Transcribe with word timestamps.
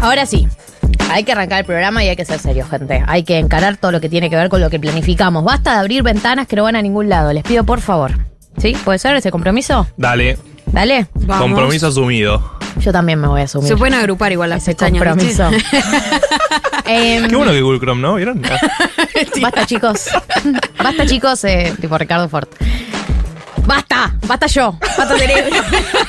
Ahora 0.00 0.26
sí. 0.26 0.46
Hay 1.10 1.24
que 1.24 1.32
arrancar 1.32 1.60
el 1.60 1.64
programa 1.64 2.02
y 2.04 2.08
hay 2.08 2.16
que 2.16 2.24
ser 2.24 2.38
serio, 2.38 2.66
gente. 2.68 3.02
Hay 3.06 3.22
que 3.22 3.38
encarar 3.38 3.76
todo 3.76 3.92
lo 3.92 4.00
que 4.00 4.08
tiene 4.08 4.30
que 4.30 4.36
ver 4.36 4.48
con 4.48 4.60
lo 4.60 4.68
que 4.70 4.80
planificamos. 4.80 5.44
Basta 5.44 5.72
de 5.74 5.78
abrir 5.78 6.02
ventanas 6.02 6.46
que 6.46 6.56
no 6.56 6.64
van 6.64 6.76
a 6.76 6.82
ningún 6.82 7.08
lado. 7.08 7.32
Les 7.32 7.42
pido 7.44 7.64
por 7.64 7.80
favor. 7.80 8.12
¿Sí? 8.58 8.76
¿Puede 8.84 8.98
ser 8.98 9.16
ese 9.16 9.30
compromiso? 9.30 9.86
Dale, 9.96 10.38
Dale. 10.66 11.06
Vamos. 11.14 11.42
compromiso 11.48 11.88
asumido. 11.88 12.52
Yo 12.78 12.92
también 12.92 13.20
me 13.20 13.28
voy 13.28 13.40
a 13.42 13.44
asumir. 13.44 13.68
Se 13.68 13.76
pueden 13.76 13.94
agrupar 13.94 14.32
igual 14.32 14.50
las 14.50 14.62
ese 14.62 14.72
pestañas. 14.72 15.02
compromiso. 15.04 15.48
Em, 16.86 17.28
Qué 17.28 17.36
bueno 17.36 17.50
que 17.52 17.62
Google 17.62 17.80
Chrome, 17.80 18.02
¿no? 18.02 18.14
¿Vieron? 18.16 18.42
Basta, 19.40 19.64
chicos. 19.64 20.06
Basta, 20.82 21.06
chicos, 21.06 21.42
eh, 21.44 21.72
tipo 21.80 21.96
Ricardo 21.96 22.28
Ford. 22.28 22.46
Basta, 23.66 24.14
basta 24.26 24.46
yo. 24.46 24.76
Basta 24.80 25.16
cerebro. 25.16 25.56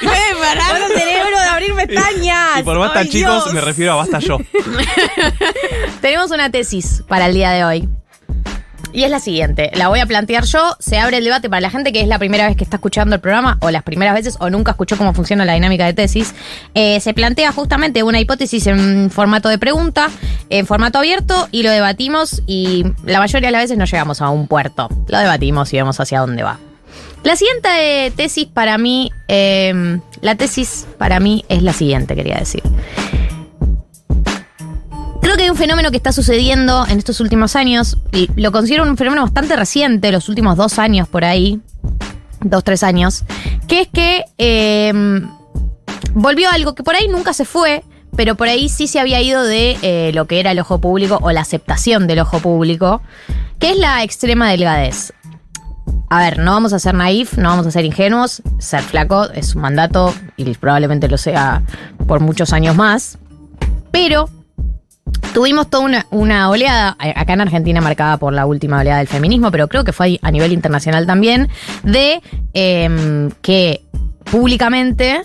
basta 0.03 0.87
cerebro 0.87 1.39
de 1.39 1.47
abrir 1.49 1.73
pestañas. 1.75 2.59
Y 2.59 2.63
por 2.63 2.77
basta 2.77 2.99
Ay, 2.99 3.09
chicos 3.09 3.43
Dios. 3.45 3.53
me 3.53 3.61
refiero 3.61 3.93
a 3.93 3.95
basta 3.95 4.19
yo. 4.19 4.37
Tenemos 6.01 6.31
una 6.31 6.49
tesis 6.49 7.03
para 7.07 7.27
el 7.27 7.33
día 7.33 7.51
de 7.51 7.63
hoy. 7.63 7.89
Y 8.95 9.03
es 9.03 9.11
la 9.11 9.19
siguiente, 9.19 9.71
la 9.73 9.89
voy 9.89 9.99
a 9.99 10.05
plantear 10.05 10.45
yo, 10.45 10.77
se 10.79 10.97
abre 10.97 11.17
el 11.17 11.25
debate 11.25 11.49
para 11.49 11.59
la 11.59 11.69
gente 11.69 11.91
que 11.91 11.99
es 11.99 12.07
la 12.07 12.17
primera 12.17 12.47
vez 12.47 12.55
que 12.55 12.63
está 12.63 12.77
escuchando 12.77 13.13
el 13.13 13.19
programa, 13.19 13.57
o 13.59 13.69
las 13.69 13.83
primeras 13.83 14.13
veces, 14.13 14.37
o 14.39 14.49
nunca 14.49 14.71
escuchó 14.71 14.97
cómo 14.97 15.13
funciona 15.13 15.43
la 15.43 15.51
dinámica 15.51 15.85
de 15.85 15.93
tesis. 15.93 16.33
Eh, 16.75 17.01
se 17.01 17.13
plantea 17.13 17.51
justamente 17.51 18.03
una 18.03 18.21
hipótesis 18.21 18.67
en 18.67 19.11
formato 19.11 19.49
de 19.49 19.57
pregunta, 19.57 20.07
en 20.49 20.65
formato 20.65 20.99
abierto, 20.99 21.49
y 21.51 21.63
lo 21.63 21.71
debatimos, 21.71 22.41
y 22.47 22.85
la 23.03 23.19
mayoría 23.19 23.49
de 23.49 23.51
las 23.51 23.63
veces 23.63 23.77
no 23.77 23.83
llegamos 23.83 24.21
a 24.21 24.29
un 24.29 24.47
puerto. 24.47 24.87
Lo 25.09 25.17
debatimos 25.19 25.73
y 25.73 25.75
vemos 25.75 25.99
hacia 25.99 26.21
dónde 26.21 26.43
va. 26.43 26.57
La 27.25 27.35
siguiente 27.35 28.13
tesis 28.15 28.45
para 28.45 28.77
mí, 28.77 29.11
eh, 29.27 29.99
la 30.21 30.35
tesis 30.35 30.85
para 30.99 31.19
mí 31.19 31.43
es 31.49 31.63
la 31.63 31.73
siguiente, 31.73 32.13
quería 32.13 32.37
decir. 32.37 32.61
Creo 35.23 35.35
que 35.35 35.41
hay 35.41 35.49
un 35.49 35.55
fenómeno 35.55 35.89
que 35.89 35.97
está 35.97 36.11
sucediendo 36.11 36.85
en 36.87 36.99
estos 36.99 37.19
últimos 37.19 37.55
años, 37.55 37.97
y 38.13 38.29
lo 38.39 38.51
considero 38.51 38.83
un 38.83 38.95
fenómeno 38.95 39.23
bastante 39.23 39.55
reciente, 39.55 40.11
los 40.11 40.29
últimos 40.29 40.55
dos 40.55 40.77
años 40.77 41.07
por 41.07 41.25
ahí, 41.25 41.59
dos, 42.41 42.63
tres 42.63 42.83
años, 42.83 43.23
que 43.67 43.81
es 43.81 43.87
que 43.87 44.25
eh, 44.37 44.93
volvió 46.13 46.51
algo 46.51 46.75
que 46.75 46.83
por 46.83 46.93
ahí 46.93 47.07
nunca 47.07 47.33
se 47.33 47.45
fue, 47.45 47.83
pero 48.15 48.35
por 48.35 48.49
ahí 48.49 48.69
sí 48.69 48.85
se 48.85 48.99
había 48.99 49.19
ido 49.19 49.43
de 49.43 49.79
eh, 49.81 50.11
lo 50.13 50.27
que 50.27 50.39
era 50.39 50.51
el 50.51 50.59
ojo 50.59 50.79
público 50.79 51.17
o 51.23 51.31
la 51.31 51.41
aceptación 51.41 52.05
del 52.05 52.19
ojo 52.19 52.39
público, 52.39 53.01
que 53.57 53.71
es 53.71 53.77
la 53.77 54.03
extrema 54.03 54.51
delgadez. 54.51 55.11
A 56.09 56.19
ver, 56.19 56.39
no 56.39 56.51
vamos 56.51 56.71
a 56.73 56.79
ser 56.79 56.93
naif, 56.93 57.37
no 57.37 57.49
vamos 57.49 57.65
a 57.67 57.71
ser 57.71 57.83
ingenuos. 57.85 58.41
Ser 58.59 58.81
flaco 58.81 59.29
es 59.31 59.55
un 59.55 59.61
mandato 59.61 60.13
y 60.37 60.45
probablemente 60.55 61.07
lo 61.07 61.17
sea 61.17 61.61
por 62.07 62.19
muchos 62.19 62.53
años 62.53 62.75
más. 62.75 63.17
Pero 63.91 64.29
tuvimos 65.33 65.69
toda 65.69 66.05
una, 66.11 66.49
oleada, 66.49 66.95
a- 66.99 67.19
acá 67.21 67.33
en 67.33 67.41
Argentina 67.41 67.81
marcada 67.81 68.17
por 68.17 68.33
la 68.33 68.45
última 68.45 68.79
oleada 68.79 68.99
del 68.99 69.07
feminismo, 69.07 69.51
pero 69.51 69.67
creo 69.67 69.83
que 69.83 69.93
fue 69.93 70.19
a 70.21 70.31
nivel 70.31 70.53
internacional 70.53 71.05
también, 71.05 71.49
de 71.83 72.21
em, 72.53 73.31
que 73.41 73.81
públicamente 74.25 75.21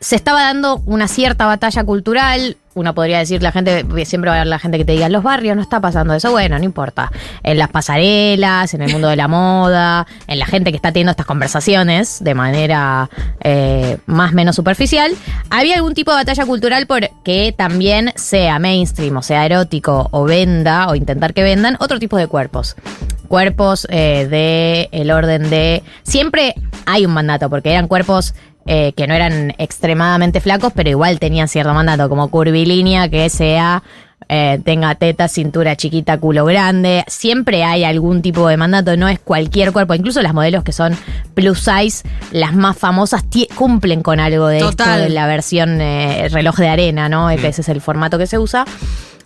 se 0.00 0.16
estaba 0.16 0.42
dando 0.42 0.82
una 0.86 1.08
cierta 1.08 1.46
batalla 1.46 1.84
cultural. 1.84 2.56
Uno 2.74 2.94
podría 2.94 3.18
decir, 3.18 3.42
la 3.42 3.50
gente, 3.50 3.84
siempre 4.04 4.30
va 4.30 4.36
a 4.36 4.40
haber 4.40 4.46
la 4.46 4.60
gente 4.60 4.78
que 4.78 4.84
te 4.84 4.92
diga, 4.92 5.06
en 5.06 5.12
los 5.12 5.24
barrios 5.24 5.56
no 5.56 5.62
está 5.62 5.80
pasando 5.80 6.14
eso. 6.14 6.30
Bueno, 6.30 6.56
no 6.56 6.64
importa. 6.64 7.10
En 7.42 7.58
las 7.58 7.68
pasarelas, 7.68 8.74
en 8.74 8.82
el 8.82 8.92
mundo 8.92 9.08
de 9.08 9.16
la 9.16 9.26
moda, 9.26 10.06
en 10.28 10.38
la 10.38 10.46
gente 10.46 10.70
que 10.70 10.76
está 10.76 10.92
teniendo 10.92 11.10
estas 11.10 11.26
conversaciones 11.26 12.22
de 12.22 12.34
manera 12.34 13.10
eh, 13.40 13.98
más 14.06 14.32
o 14.32 14.34
menos 14.36 14.54
superficial, 14.54 15.12
había 15.50 15.74
algún 15.74 15.94
tipo 15.94 16.12
de 16.12 16.18
batalla 16.18 16.46
cultural 16.46 16.86
por 16.86 17.10
que 17.24 17.52
también 17.56 18.12
sea 18.14 18.60
mainstream, 18.60 19.16
o 19.16 19.22
sea 19.22 19.44
erótico, 19.44 20.08
o 20.12 20.24
venda, 20.24 20.86
o 20.88 20.94
intentar 20.94 21.34
que 21.34 21.42
vendan 21.42 21.76
otro 21.80 21.98
tipo 21.98 22.16
de 22.16 22.28
cuerpos 22.28 22.76
cuerpos 23.30 23.86
eh, 23.90 24.26
de 24.28 24.88
el 24.90 25.12
orden 25.12 25.50
de 25.50 25.84
siempre 26.02 26.56
hay 26.84 27.06
un 27.06 27.12
mandato 27.12 27.48
porque 27.48 27.70
eran 27.70 27.86
cuerpos 27.86 28.34
eh, 28.66 28.92
que 28.92 29.06
no 29.06 29.14
eran 29.14 29.54
extremadamente 29.58 30.40
flacos 30.40 30.72
pero 30.74 30.90
igual 30.90 31.18
tenían 31.18 31.48
cierto 31.48 31.72
mandato 31.74 32.08
como 32.08 32.28
curvilínea 32.28 33.08
que 33.08 33.28
sea 33.30 33.82
eh, 34.32 34.60
tenga 34.64 34.94
teta, 34.94 35.26
cintura 35.26 35.74
chiquita, 35.74 36.16
culo 36.18 36.44
grande. 36.44 37.02
Siempre 37.08 37.64
hay 37.64 37.82
algún 37.82 38.22
tipo 38.22 38.46
de 38.46 38.56
mandato, 38.56 38.96
no 38.96 39.08
es 39.08 39.18
cualquier 39.18 39.72
cuerpo. 39.72 39.92
Incluso 39.92 40.22
las 40.22 40.34
modelos 40.34 40.62
que 40.62 40.70
son 40.70 40.96
plus 41.34 41.58
size, 41.58 42.08
las 42.30 42.54
más 42.54 42.78
famosas, 42.78 43.24
cumplen 43.56 44.02
con 44.02 44.20
algo 44.20 44.46
de 44.46 44.58
esto 44.60 44.84
de 44.88 45.08
la 45.08 45.26
versión 45.26 45.80
eh, 45.80 46.28
reloj 46.30 46.56
de 46.58 46.68
arena, 46.68 47.08
¿no? 47.08 47.28
Ese 47.28 47.48
es 47.48 47.68
el 47.68 47.80
formato 47.80 48.18
que 48.18 48.28
se 48.28 48.38
usa. 48.38 48.64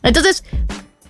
Entonces, 0.02 0.42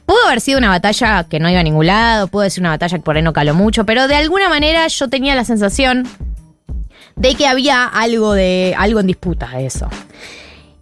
Pudo 0.06 0.18
haber 0.26 0.42
sido 0.42 0.58
una 0.58 0.68
batalla 0.68 1.24
que 1.24 1.40
no 1.40 1.48
iba 1.48 1.60
a 1.60 1.62
ningún 1.62 1.86
lado, 1.86 2.28
pudo 2.28 2.48
ser 2.50 2.60
una 2.60 2.68
batalla 2.68 2.98
que 2.98 3.02
por 3.02 3.16
ahí 3.16 3.22
no 3.22 3.32
caló 3.32 3.54
mucho, 3.54 3.86
pero 3.86 4.06
de 4.06 4.16
alguna 4.16 4.50
manera 4.50 4.86
yo 4.86 5.08
tenía 5.08 5.34
la 5.34 5.44
sensación 5.44 6.06
de 7.16 7.34
que 7.34 7.46
había 7.46 7.84
algo 7.84 8.32
de 8.32 8.74
algo 8.76 9.00
en 9.00 9.06
disputa 9.06 9.48
de 9.48 9.66
eso. 9.66 9.88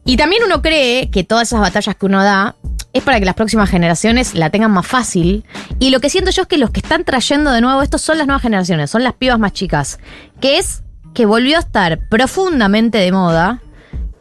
Y 0.04 0.16
también 0.16 0.42
uno 0.44 0.62
cree 0.62 1.10
que 1.10 1.24
todas 1.24 1.48
esas 1.48 1.60
batallas 1.60 1.94
que 1.94 2.06
uno 2.06 2.22
da 2.22 2.56
es 2.92 3.02
para 3.02 3.18
que 3.18 3.24
las 3.24 3.34
próximas 3.34 3.70
generaciones 3.70 4.34
la 4.34 4.50
tengan 4.50 4.70
más 4.70 4.86
fácil. 4.86 5.44
Y 5.78 5.90
lo 5.90 6.00
que 6.00 6.10
siento 6.10 6.30
yo 6.30 6.42
es 6.42 6.48
que 6.48 6.58
los 6.58 6.70
que 6.70 6.80
están 6.80 7.04
trayendo 7.04 7.52
de 7.52 7.60
nuevo 7.60 7.82
esto 7.82 7.98
son 7.98 8.18
las 8.18 8.26
nuevas 8.26 8.42
generaciones, 8.42 8.90
son 8.90 9.02
las 9.02 9.14
pibas 9.14 9.38
más 9.38 9.52
chicas. 9.52 9.98
Que 10.40 10.58
es 10.58 10.82
que 11.14 11.24
volvió 11.26 11.56
a 11.56 11.60
estar 11.60 12.08
profundamente 12.08 12.98
de 12.98 13.12
moda. 13.12 13.62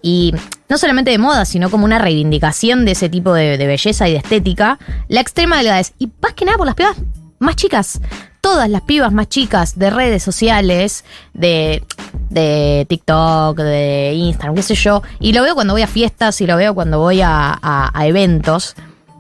Y 0.04 0.34
no 0.70 0.78
solamente 0.78 1.12
de 1.12 1.18
moda, 1.18 1.46
sino 1.46 1.70
como 1.70 1.86
una 1.86 2.00
reivindicación 2.00 2.86
de 2.86 2.94
ese 2.94 3.10
tipo 3.10 3.34
de, 3.34 3.58
de 3.58 3.68
belleza 3.68 4.08
y 4.08 4.14
de 4.14 4.18
estética. 4.20 4.80
La 5.08 5.22
extrema 5.22 5.58
delgadez. 5.58 5.94
Y 6.00 6.10
más 6.22 6.34
que 6.34 6.46
nada 6.46 6.58
por 6.58 6.68
las 6.68 6.76
pibas 6.76 6.98
más 7.40 7.56
chicas. 7.56 8.00
Todas 8.40 8.70
las 8.70 8.82
pibas 8.84 9.12
más 9.12 9.30
chicas 9.30 9.78
de 9.78 9.90
redes 9.90 10.24
sociales, 10.24 11.04
de, 11.34 11.84
de 12.30 12.86
TikTok, 12.88 13.58
de 13.58 14.14
Instagram, 14.14 14.56
qué 14.56 14.64
sé 14.64 14.76
yo. 14.76 15.02
Y 15.20 15.34
lo 15.34 15.44
veo 15.44 15.56
cuando 15.56 15.74
voy 15.74 15.82
a 15.82 15.88
fiestas 15.88 16.40
y 16.42 16.48
lo 16.48 16.56
veo 16.58 16.74
cuando 16.74 17.00
voy 17.00 17.22
a, 17.24 17.92
eventos. 18.02 18.76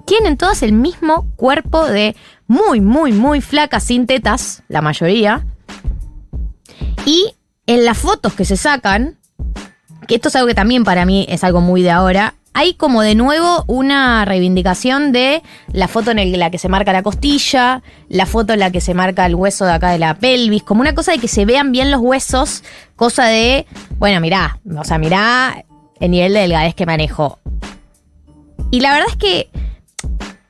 Tienen 0.05 0.37
todas 0.37 0.63
el 0.63 0.73
mismo 0.73 1.27
cuerpo 1.35 1.85
de 1.85 2.15
muy, 2.47 2.81
muy, 2.81 3.11
muy 3.13 3.41
flacas, 3.41 3.83
sin 3.83 4.07
tetas, 4.07 4.63
la 4.67 4.81
mayoría. 4.81 5.45
Y 7.05 7.35
en 7.67 7.85
las 7.85 7.97
fotos 7.97 8.33
que 8.33 8.45
se 8.45 8.57
sacan, 8.57 9.17
que 10.07 10.15
esto 10.15 10.27
es 10.29 10.35
algo 10.35 10.47
que 10.47 10.55
también 10.55 10.83
para 10.83 11.05
mí 11.05 11.25
es 11.29 11.43
algo 11.43 11.61
muy 11.61 11.81
de 11.81 11.91
ahora, 11.91 12.35
hay 12.53 12.73
como 12.73 13.01
de 13.01 13.15
nuevo 13.15 13.63
una 13.67 14.25
reivindicación 14.25 15.11
de 15.11 15.41
la 15.71 15.87
foto 15.87 16.11
en 16.11 16.39
la 16.39 16.49
que 16.49 16.57
se 16.57 16.69
marca 16.69 16.91
la 16.91 17.03
costilla, 17.03 17.81
la 18.09 18.25
foto 18.25 18.53
en 18.53 18.59
la 18.59 18.71
que 18.71 18.81
se 18.81 18.93
marca 18.93 19.25
el 19.25 19.35
hueso 19.35 19.65
de 19.65 19.73
acá 19.73 19.91
de 19.91 19.99
la 19.99 20.15
pelvis, 20.15 20.63
como 20.63 20.81
una 20.81 20.93
cosa 20.93 21.13
de 21.13 21.19
que 21.19 21.27
se 21.27 21.45
vean 21.45 21.71
bien 21.71 21.91
los 21.91 22.01
huesos, 22.01 22.63
cosa 22.95 23.25
de, 23.25 23.65
bueno, 23.97 24.19
mirá, 24.19 24.59
o 24.77 24.83
sea, 24.83 24.97
mirá 24.97 25.63
el 25.99 26.11
nivel 26.11 26.33
de 26.33 26.41
delgadez 26.41 26.75
que 26.75 26.85
manejo. 26.85 27.39
Y 28.69 28.81
la 28.81 28.93
verdad 28.93 29.07
es 29.09 29.17
que, 29.17 29.49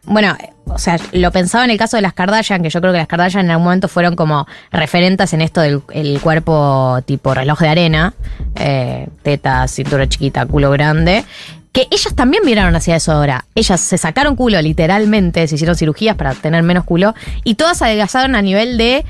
bueno, 0.04 0.36
o 0.66 0.78
sea, 0.78 0.98
lo 1.12 1.32
pensaba 1.32 1.66
en 1.66 1.72
el 1.72 1.78
caso 1.78 1.98
de 1.98 2.02
las 2.02 2.14
Kardashian, 2.14 2.64
que 2.64 2.70
yo 2.70 2.82
creo 2.82 2.94
que 2.94 3.00
las 3.00 3.08
Kardashian 3.08 3.46
en 3.46 3.52
algún 3.52 3.66
momento 3.66 3.88
fueron 3.88 4.16
como 4.16 4.48
referentes 4.72 5.34
en 5.34 5.42
esto 5.42 5.62
del 5.62 5.82
el 5.92 6.20
cuerpo 6.22 7.00
tipo 7.06 7.34
reloj 7.34 7.60
de 7.60 7.68
arena, 7.68 8.14
eh, 8.56 9.08
teta, 9.22 9.68
cintura 9.68 10.08
chiquita, 10.08 10.46
culo 10.46 10.72
grande. 10.72 11.26
Que 11.72 11.88
ellas 11.90 12.14
también 12.16 12.44
miraron 12.46 12.76
hacia 12.76 12.98
eso 12.98 13.12
ahora. 13.12 13.46
Ellas 13.56 13.80
se 13.80 13.98
sacaron 13.98 14.36
culo, 14.36 14.62
literalmente, 14.62 15.48
se 15.48 15.56
hicieron 15.56 15.76
cirugías 15.76 16.16
para 16.16 16.34
tener 16.34 16.64
menos 16.64 16.84
culo, 16.84 17.14
y 17.44 17.56
todas 17.56 17.82
adelgazaron 17.82 18.36
a 18.36 18.42
nivel 18.42 18.78
de 18.78 19.06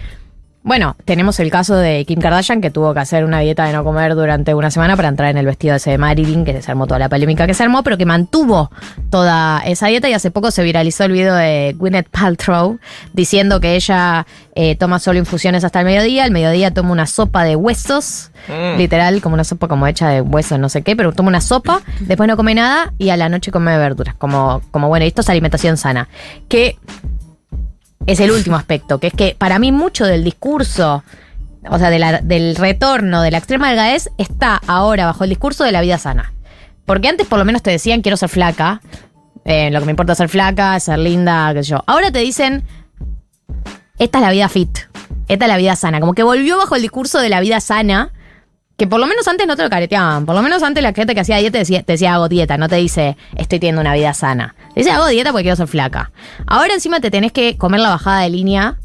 bueno, 0.64 0.96
tenemos 1.06 1.40
el 1.40 1.50
caso 1.50 1.76
de 1.76 2.06
Kim 2.06 2.20
Kardashian 2.20 2.62
que 2.62 2.70
tuvo 2.70 2.94
que 2.94 3.00
hacer 3.00 3.26
una 3.26 3.40
dieta 3.40 3.66
de 3.66 3.74
no 3.74 3.84
comer 3.84 4.14
durante 4.14 4.54
una 4.54 4.70
semana 4.70 4.96
para 4.96 5.08
entrar 5.08 5.30
en 5.30 5.38
el 5.38 5.46
vestido 5.46 5.76
ese 5.76 5.92
de 5.92 5.98
Marilyn, 5.98 6.46
que 6.46 6.62
se 6.62 6.70
armó 6.72 6.86
toda 6.86 7.00
la 7.00 7.10
polémica 7.10 7.48
que 7.48 7.54
se 7.54 7.64
armó, 7.64 7.82
pero 7.82 7.98
que 7.98 8.06
mantuvo 8.06 8.70
toda 9.10 9.62
esa 9.66 9.88
dieta 9.88 10.08
y 10.08 10.14
hace 10.14 10.30
poco 10.30 10.52
se 10.52 10.64
viralizó 10.64 11.06
el 11.06 11.14
video 11.14 11.34
de 11.34 11.76
Gwyneth 11.78 12.10
Paltrow 12.10 12.78
diciendo 13.14 13.60
que 13.60 13.76
ella 13.76 14.28
eh, 14.54 14.76
toma 14.76 15.00
solo 15.00 15.18
infusiones 15.18 15.64
hasta 15.64 15.80
el 15.80 15.86
mediodía, 15.86 16.26
al 16.26 16.32
mediodía 16.32 16.72
toma 16.72 16.92
una 16.92 17.08
sopa 17.08 17.44
de 17.44 17.56
huesos, 17.56 18.32
Mm. 18.48 18.78
literal, 18.78 19.22
como 19.22 19.36
una 19.36 19.44
sopa 19.44 19.68
como 19.68 19.86
hecha 19.88 20.10
de 20.10 20.22
huesos, 20.22 20.58
no 20.58 20.68
sé 20.70 20.82
qué, 20.82 20.96
pero 20.96 21.12
toma 21.12 21.30
una 21.30 21.42
sopa, 21.42 21.82
después 22.00 22.28
no 22.28 22.36
come 22.36 22.56
nada 22.56 22.92
y 22.98 23.10
a 23.10 23.18
la 23.18 23.30
noche 23.30 23.52
come 23.52 23.78
verduras, 23.78 24.16
como, 24.16 24.62
como 24.72 24.88
bueno, 24.88 25.06
esto 25.06 25.22
es 25.22 25.30
alimentación 25.30 25.78
sana. 25.78 26.08
Que 26.48 26.78
es 28.08 28.20
el 28.20 28.32
último 28.32 28.56
aspecto, 28.56 29.00
que 29.00 29.08
es 29.08 29.14
que 29.14 29.36
para 29.38 29.60
mí 29.60 29.72
mucho 29.72 30.06
del 30.06 30.24
discurso, 30.24 31.04
o 31.70 31.78
sea, 31.78 31.90
de 31.90 32.00
la- 32.00 32.22
del 32.22 32.56
retorno 32.56 33.22
de 33.22 33.32
la 33.32 33.38
extrema 33.38 33.68
delgadez 33.70 34.10
está 34.18 34.60
ahora 34.68 35.06
bajo 35.06 35.24
el 35.24 35.30
discurso 35.30 35.64
de 35.64 35.72
la 35.72 35.82
vida 35.82 35.98
sana. 35.98 36.34
Porque 36.86 37.08
antes 37.08 37.28
por 37.28 37.38
lo 37.40 37.46
menos 37.46 37.62
te 37.62 37.70
decían 37.72 38.02
quiero 38.02 38.18
ser 38.18 38.30
flaca, 38.30 38.82
eh, 39.46 39.70
lo 39.72 39.80
que 39.80 39.86
me 39.86 39.92
importa 39.92 40.14
es 40.14 40.18
ser 40.18 40.30
flaca, 40.30 40.80
ser 40.80 41.00
linda, 41.00 41.54
qué 41.54 41.64
sé 41.64 41.70
yo. 41.72 41.84
Ahora 41.88 42.12
te 42.12 42.20
dicen, 42.20 42.64
esta 44.00 44.18
es 44.18 44.22
la 44.24 44.32
vida 44.32 44.50
fit, 44.50 44.78
esta 45.28 45.46
es 45.46 45.50
la 45.50 45.58
vida 45.58 45.76
sana. 45.76 46.00
Como 46.00 46.14
que 46.14 46.24
volvió 46.24 46.58
bajo 46.58 46.76
el 46.76 46.82
discurso 46.82 47.20
de 47.20 47.30
la 47.30 47.40
vida 47.40 47.60
sana, 47.62 48.12
que 48.82 48.88
por 48.88 49.00
lo 49.00 49.06
menos 49.06 49.28
antes 49.28 49.46
no 49.46 49.56
te 49.56 49.62
lo 49.62 49.70
careteaban. 49.70 50.26
Por 50.26 50.34
lo 50.34 50.42
menos 50.42 50.64
antes 50.64 50.82
la 50.82 50.92
gente 50.92 51.14
que 51.14 51.20
hacía 51.20 51.38
dieta 51.38 51.52
te 51.52 51.58
decía, 51.60 51.84
te 51.84 51.94
decía 51.94 52.16
hago 52.16 52.28
dieta, 52.28 52.58
no 52.58 52.68
te 52.68 52.78
dice 52.78 53.16
estoy 53.36 53.60
teniendo 53.60 53.80
una 53.80 53.94
vida 53.94 54.12
sana. 54.16 54.56
Te 54.74 54.80
dice 54.80 54.90
hago 54.90 55.06
dieta 55.06 55.32
porque 55.32 55.44
quiero 55.44 55.56
ser 55.56 55.68
flaca. 55.68 56.12
Ahora 56.48 56.74
encima 56.74 57.00
te 57.00 57.12
tenés 57.12 57.32
que 57.32 57.60
comer 57.60 57.80
la 57.80 57.90
bajada 57.90 58.22
de 58.22 58.32
línea 58.32 58.80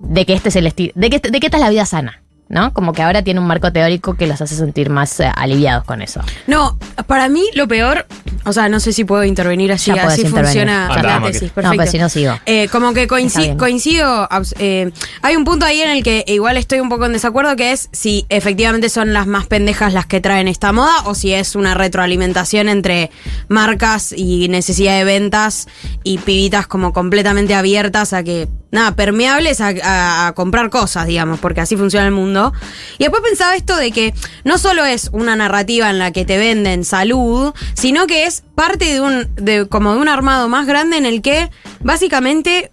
de 0.00 0.26
que 0.26 0.32
este 0.32 0.48
es 0.48 0.56
el 0.56 0.66
estilo, 0.66 0.92
de 0.96 1.08
que, 1.08 1.20
de 1.20 1.38
que 1.38 1.46
esta 1.46 1.58
es 1.58 1.62
la 1.62 1.70
vida 1.70 1.86
sana. 1.86 2.23
¿No? 2.46 2.74
Como 2.74 2.92
que 2.92 3.02
ahora 3.02 3.22
tiene 3.22 3.40
un 3.40 3.46
marco 3.46 3.72
teórico 3.72 4.14
que 4.14 4.26
los 4.26 4.40
hace 4.40 4.54
sentir 4.54 4.90
más 4.90 5.18
eh, 5.18 5.30
aliviados 5.34 5.82
con 5.84 6.02
eso. 6.02 6.20
No, 6.46 6.78
para 7.06 7.28
mí 7.30 7.42
lo 7.54 7.66
peor, 7.66 8.06
o 8.44 8.52
sea, 8.52 8.68
no 8.68 8.80
sé 8.80 8.92
si 8.92 9.04
puedo 9.04 9.24
intervenir 9.24 9.72
así, 9.72 9.86
Ya 9.90 10.02
podés 10.02 10.18
así 10.18 10.26
intervenir. 10.26 10.44
funciona 10.68 10.88
la 11.02 11.22
tesis. 11.26 11.42
No, 11.48 11.54
Perfecto. 11.54 11.76
pues 11.76 11.90
si 11.90 11.98
no 11.98 12.08
sigo. 12.10 12.38
Eh, 12.44 12.68
como 12.68 12.92
que 12.92 13.04
Está 13.04 13.16
coinci- 13.16 13.38
bien. 13.38 13.56
coincido, 13.56 14.28
abs- 14.28 14.54
eh, 14.58 14.92
hay 15.22 15.36
un 15.36 15.44
punto 15.44 15.64
ahí 15.64 15.80
en 15.80 15.90
el 15.90 16.02
que 16.04 16.22
igual 16.28 16.58
estoy 16.58 16.80
un 16.80 16.90
poco 16.90 17.06
en 17.06 17.14
desacuerdo, 17.14 17.56
que 17.56 17.72
es 17.72 17.88
si 17.92 18.26
efectivamente 18.28 18.90
son 18.90 19.14
las 19.14 19.26
más 19.26 19.46
pendejas 19.46 19.94
las 19.94 20.04
que 20.04 20.20
traen 20.20 20.46
esta 20.46 20.70
moda 20.70 20.92
o 21.06 21.14
si 21.14 21.32
es 21.32 21.56
una 21.56 21.72
retroalimentación 21.74 22.68
entre 22.68 23.10
marcas 23.48 24.12
y 24.16 24.48
necesidad 24.48 24.98
de 24.98 25.04
ventas 25.04 25.66
y 26.02 26.18
pibitas 26.18 26.66
como 26.66 26.92
completamente 26.92 27.54
abiertas 27.54 28.12
a 28.12 28.22
que, 28.22 28.48
nada, 28.74 28.96
permeables 28.96 29.60
a, 29.60 30.32
comprar 30.34 30.68
cosas, 30.68 31.06
digamos, 31.06 31.38
porque 31.38 31.60
así 31.60 31.76
funciona 31.76 32.06
el 32.06 32.12
mundo. 32.12 32.52
Y 32.98 33.04
después 33.04 33.22
pensaba 33.22 33.54
esto 33.54 33.76
de 33.76 33.92
que 33.92 34.12
no 34.42 34.58
solo 34.58 34.84
es 34.84 35.10
una 35.12 35.36
narrativa 35.36 35.88
en 35.88 35.98
la 35.98 36.10
que 36.10 36.24
te 36.24 36.36
venden 36.36 36.84
salud, 36.84 37.54
sino 37.74 38.06
que 38.06 38.26
es 38.26 38.42
parte 38.54 38.92
de 38.92 39.00
un, 39.00 39.28
de, 39.36 39.66
como 39.68 39.94
de 39.94 40.00
un 40.00 40.08
armado 40.08 40.48
más 40.48 40.66
grande 40.66 40.96
en 40.96 41.06
el 41.06 41.22
que 41.22 41.50
básicamente 41.80 42.72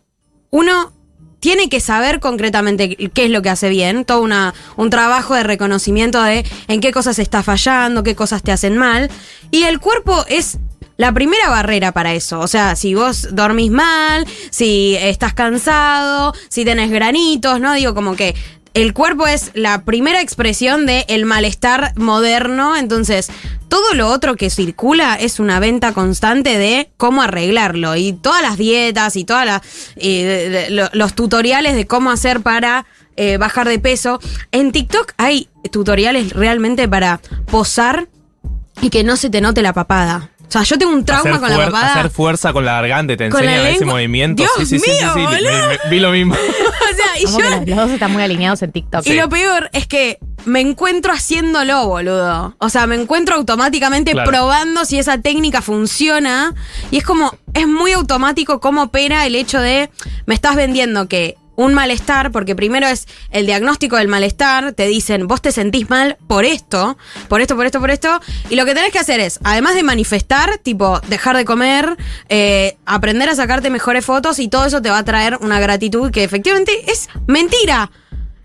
uno 0.50 0.92
tiene 1.40 1.70
que 1.70 1.80
saber 1.80 2.20
concretamente 2.20 2.96
qué 2.96 3.26
es 3.26 3.32
lo 3.32 3.42
que 3.42 3.50
hace 3.50 3.70
bien, 3.70 4.04
todo 4.04 4.22
una, 4.22 4.54
un 4.78 4.90
trabajo 4.90 5.36
de 5.36 5.44
reconocimiento 5.44 6.22
de 6.22 6.46
en 6.68 6.82
qué 6.82 6.92
cosas 6.92 7.20
está 7.20 7.44
fallando, 7.44 8.04
qué 8.04 8.16
cosas 8.16 8.42
te 8.42 8.52
hacen 8.52 8.78
mal. 8.78 9.10
Y 9.52 9.64
el 9.64 9.80
cuerpo 9.80 10.26
es 10.28 10.58
la 10.98 11.14
primera 11.14 11.50
barrera 11.50 11.92
para 11.92 12.14
eso. 12.14 12.40
O 12.40 12.48
sea, 12.48 12.76
si 12.76 12.94
vos 12.94 13.30
dormís 13.32 13.72
mal, 13.72 14.26
si 14.50 14.96
estás 15.00 15.34
cansado, 15.34 16.34
si 16.50 16.66
tenés 16.66 16.92
granitos, 16.92 17.60
¿no? 17.60 17.74
Digo, 17.74 17.96
como 17.96 18.16
que 18.16 18.36
el 18.74 18.94
cuerpo 18.94 19.28
es 19.28 19.52
la 19.54 19.84
primera 19.84 20.22
expresión 20.22 20.86
del 20.86 21.04
el 21.08 21.26
malestar 21.26 21.94
moderno. 21.98 22.78
Entonces, 22.78 23.30
todo 23.68 23.94
lo 23.94 24.08
otro 24.08 24.36
que 24.36 24.50
circula 24.50 25.16
es 25.16 25.40
una 25.40 25.60
venta 25.60 25.94
constante 25.94 26.58
de 26.58 26.90
cómo 26.98 27.22
arreglarlo. 27.22 27.96
Y 27.96 28.14
todas 28.14 28.42
las 28.42 28.58
dietas 28.58 29.16
y 29.16 29.26
todos 29.26 29.62
los 30.94 31.14
tutoriales 31.16 31.76
de 31.76 31.86
cómo 31.86 32.12
hacer 32.12 32.42
para 32.42 32.86
eh, 33.18 33.38
bajar 33.38 33.68
de 33.68 33.80
peso. 33.80 34.20
En 34.52 34.72
TikTok 34.72 35.14
hay 35.18 35.50
tutoriales 35.72 36.32
realmente 36.32 36.88
para 36.88 37.20
posar 37.48 38.08
y 38.82 38.90
que 38.90 39.04
no 39.04 39.18
se 39.18 39.30
te 39.30 39.42
note 39.42 39.62
la 39.62 39.74
papada. 39.74 40.32
O 40.52 40.54
sea, 40.54 40.64
yo 40.64 40.78
tengo 40.78 40.92
un 40.92 41.06
trauma 41.06 41.30
hacer, 41.30 41.40
con 41.40 41.50
la 41.50 41.66
papada. 41.66 41.94
hacer 41.94 42.12
fuerza 42.12 42.52
con 42.52 42.66
la 42.66 42.74
garganta, 42.74 43.16
te 43.16 43.26
enseñan 43.26 43.68
ese 43.68 43.86
movimiento. 43.86 44.44
Dios 44.44 44.52
sí, 44.58 44.66
sí, 44.66 44.80
sí, 44.80 44.92
sí, 44.92 45.20
mío, 45.20 45.30
sí, 45.32 45.90
vi- 45.90 46.00
lo 46.02 46.12
mismo. 46.12 46.34
o 46.36 46.96
sea, 46.96 47.20
y 47.20 47.26
yo 47.26 47.50
los, 47.58 47.68
los 47.70 47.78
dos 47.78 47.92
están 47.92 48.12
muy 48.12 48.22
alineados 48.22 48.62
en 48.62 48.74
TikTok. 48.74 49.08
Y 49.08 49.14
lo 49.14 49.30
peor 49.30 49.70
es 49.72 49.88
que 49.88 50.20
me 50.44 50.60
encuentro 50.60 51.14
haciéndolo, 51.14 51.88
boludo. 51.88 52.54
O 52.58 52.70
sea, 52.70 52.86
me 52.86 52.96
encuentro 52.96 53.36
automáticamente 53.36 54.12
Claro. 54.12 54.30
probando 54.30 54.84
si 54.84 55.00
esa 55.00 55.20
técnica 55.20 55.62
funciona. 55.62 56.54
Y 56.92 56.98
es 56.98 57.04
como, 57.06 57.34
es 57.54 57.66
muy 57.68 57.94
automático 57.94 58.60
cómo 58.60 58.84
opera 58.84 59.26
el 59.26 59.36
hecho 59.36 59.62
de, 59.62 59.90
me 60.26 60.34
estás 60.36 60.58
vendiendo 60.58 61.08
que 61.08 61.38
un 61.56 61.74
malestar, 61.74 62.32
porque 62.32 62.56
primero 62.56 62.88
es 62.88 63.08
el 63.32 63.46
diagnóstico 63.46 63.98
del 63.98 64.08
malestar, 64.08 64.74
te 64.74 64.88
dicen, 64.88 65.28
vos 65.28 65.42
te 65.42 65.52
sentís 65.52 65.90
mal 65.90 66.18
por 66.28 66.46
esto, 66.46 66.98
por 67.28 67.42
esto, 67.42 67.56
por 67.56 67.66
esto, 67.66 67.80
por 67.80 67.92
esto, 67.92 68.20
y 68.50 68.56
lo 68.56 68.66
que 68.66 68.74
tenés 68.74 68.92
que 68.92 69.00
hacer 69.00 69.20
es, 69.20 69.40
además 69.44 69.76
de 69.76 69.84
manifestar, 69.84 70.58
tipo, 70.60 71.00
dejar 71.10 71.36
de 71.38 71.46
comer, 71.46 71.98
eh, 72.30 72.78
aprender 72.86 73.30
a 73.30 73.36
sacarte 73.36 73.70
mejores 73.70 74.06
fotos, 74.06 74.40
y 74.40 74.48
todo 74.48 74.66
eso 74.66 74.82
te 74.82 74.90
va 74.90 75.00
a 75.00 75.04
traer 75.06 75.38
una 75.42 75.60
gratitud 75.60 76.10
que 76.12 76.24
efectivamente 76.24 76.72
es 76.92 77.10
mentira. 77.28 77.92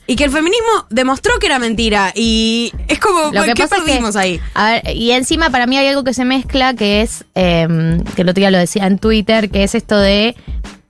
Y 0.09 0.15
que 0.15 0.23
el 0.23 0.31
feminismo 0.31 0.87
demostró 0.89 1.37
que 1.41 1.47
era 1.47 1.59
mentira. 1.59 2.13
Y 2.15 2.73
es 2.87 3.01
como, 3.01 3.33
Lo 3.33 3.43
que 3.43 3.55
¿qué 3.55 3.63
pasa 3.65 3.77
es 3.79 3.83
que- 3.83 3.89
perdimos 3.91 4.15
ahí? 4.15 4.41
A 4.55 4.71
ver, 4.71 4.95
y 4.95 5.11
encima 5.11 5.51
para 5.51 5.67
mí 5.67 5.77
hay 5.79 5.89
algo 5.89 6.05
que 6.05 6.15
se 6.15 6.25
mezcla 6.25 6.75
que 6.75 7.03
es, 7.03 7.25
eh, 7.35 7.67
que 8.15 8.23
el 8.23 8.29
otro 8.29 8.41
día 8.41 8.53
lo 8.53 8.59
decía 8.59 8.87
en 8.87 8.99
Twitter, 9.01 9.51
que 9.51 9.65
es 9.65 9.75
esto 9.75 9.99
de 9.99 10.37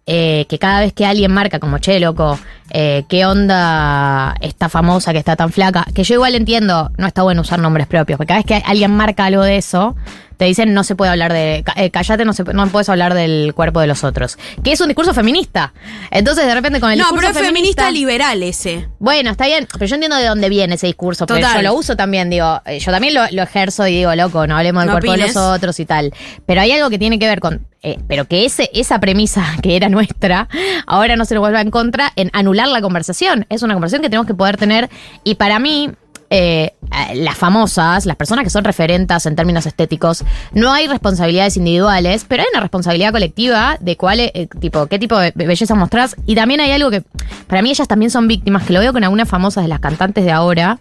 eh, 0.06 0.46
que 0.48 0.58
cada 0.58 0.80
vez 0.80 0.92
que 0.92 1.04
alguien 1.04 1.32
marca 1.32 1.58
como, 1.58 1.78
che, 1.78 1.98
loco, 1.98 2.38
eh, 2.70 3.04
qué 3.08 3.26
onda 3.26 4.34
esta 4.40 4.68
famosa 4.68 5.12
que 5.12 5.18
está 5.18 5.34
tan 5.34 5.50
flaca, 5.50 5.84
que 5.94 6.04
yo 6.04 6.14
igual 6.14 6.34
entiendo, 6.36 6.90
no 6.96 7.06
está 7.06 7.22
bueno 7.22 7.40
usar 7.40 7.58
nombres 7.58 7.86
propios, 7.88 8.16
porque 8.16 8.28
cada 8.28 8.38
vez 8.38 8.46
que 8.46 8.62
alguien 8.64 8.92
marca 8.92 9.24
algo 9.24 9.42
de 9.42 9.56
eso, 9.56 9.96
te 10.36 10.44
dicen 10.44 10.74
no 10.74 10.84
se 10.84 10.94
puede 10.96 11.10
hablar 11.10 11.32
de, 11.32 11.64
eh, 11.76 11.90
callate, 11.90 12.24
no, 12.24 12.32
se, 12.32 12.44
no 12.44 12.66
puedes 12.68 12.88
hablar 12.88 13.14
del 13.14 13.52
cuerpo 13.54 13.80
de 13.80 13.86
los 13.86 14.04
otros, 14.04 14.38
que 14.62 14.72
es 14.72 14.80
un 14.80 14.88
discurso 14.88 15.14
feminista. 15.14 15.72
Entonces 16.10 16.46
de 16.46 16.54
repente 16.54 16.80
con 16.80 16.90
el 16.90 16.98
No, 16.98 17.04
discurso 17.04 17.28
pero 17.32 17.40
es 17.40 17.46
feminista 17.46 17.90
liberal 17.90 18.42
ese. 18.42 18.88
bueno, 18.98 19.30
está 19.30 19.46
bien, 19.46 19.66
pero 19.72 19.86
yo 19.86 19.94
entiendo 19.94 20.16
de 20.16 20.26
dónde 20.26 20.48
viene 20.48 20.74
ese 20.74 20.86
discurso, 20.86 21.26
pero 21.26 21.40
Total. 21.40 21.56
yo 21.56 21.62
lo 21.62 21.74
uso 21.74 21.96
también, 21.96 22.30
digo, 22.30 22.60
eh, 22.66 22.78
yo 22.78 22.92
también 22.92 23.14
lo, 23.14 23.22
lo 23.30 23.42
ejerzo 23.42 23.86
y 23.86 23.92
digo, 23.96 24.14
loco, 24.14 24.46
no 24.46 24.56
hablemos 24.56 24.82
del 24.82 24.88
No 24.88 24.92
cuerpo 24.94 25.12
de 25.12 25.18
los 25.18 25.36
otros 25.36 25.80
y 25.80 25.86
tal. 25.86 26.12
Pero 26.46 26.60
hay 26.60 26.72
algo 26.72 26.90
que 26.90 26.98
tiene 26.98 27.18
que 27.18 27.26
ver 27.26 27.40
con, 27.40 27.66
eh, 27.82 27.98
pero 28.08 28.26
que 28.26 28.44
ese, 28.44 28.70
esa 28.74 29.00
premisa 29.00 29.44
que 29.62 29.76
era 29.76 29.88
nuestra, 29.88 30.48
ahora 30.86 31.16
no 31.16 31.24
se 31.24 31.34
nos 31.34 31.40
vuelva 31.40 31.60
en 31.60 31.70
contra 31.70 32.12
en 32.16 32.30
anular 32.32 32.68
la 32.68 32.80
conversación. 32.80 33.46
Es 33.48 33.62
una 33.62 33.74
conversación 33.74 34.02
que 34.02 34.08
tenemos 34.10 34.26
que 34.26 34.34
poder 34.34 34.56
tener 34.56 34.90
y 35.24 35.36
para 35.36 35.58
mí... 35.58 35.90
eh, 36.30 36.72
las 37.14 37.36
famosas, 37.36 38.06
las 38.06 38.16
personas 38.16 38.44
que 38.44 38.50
son 38.50 38.64
referentes 38.64 39.26
en 39.26 39.36
términos 39.36 39.66
estéticos, 39.66 40.24
no 40.52 40.72
hay 40.72 40.88
responsabilidades 40.88 41.56
individuales, 41.56 42.24
pero 42.26 42.42
hay 42.42 42.48
una 42.52 42.60
responsabilidad 42.60 43.12
colectiva 43.12 43.76
de 43.80 43.96
cuál, 43.96 44.20
eh, 44.20 44.48
tipo, 44.60 44.86
qué 44.86 44.98
tipo 44.98 45.18
de 45.18 45.32
belleza 45.34 45.74
mostrás. 45.74 46.16
Y 46.26 46.34
también 46.34 46.60
hay 46.60 46.72
algo 46.72 46.90
que, 46.90 47.02
para 47.46 47.62
mí 47.62 47.70
ellas 47.70 47.88
también 47.88 48.10
son 48.10 48.28
víctimas, 48.28 48.64
que 48.64 48.72
lo 48.72 48.80
veo 48.80 48.92
con 48.92 49.04
algunas 49.04 49.28
famosas 49.28 49.64
de 49.64 49.68
las 49.68 49.80
cantantes 49.80 50.24
de 50.24 50.32
ahora, 50.32 50.78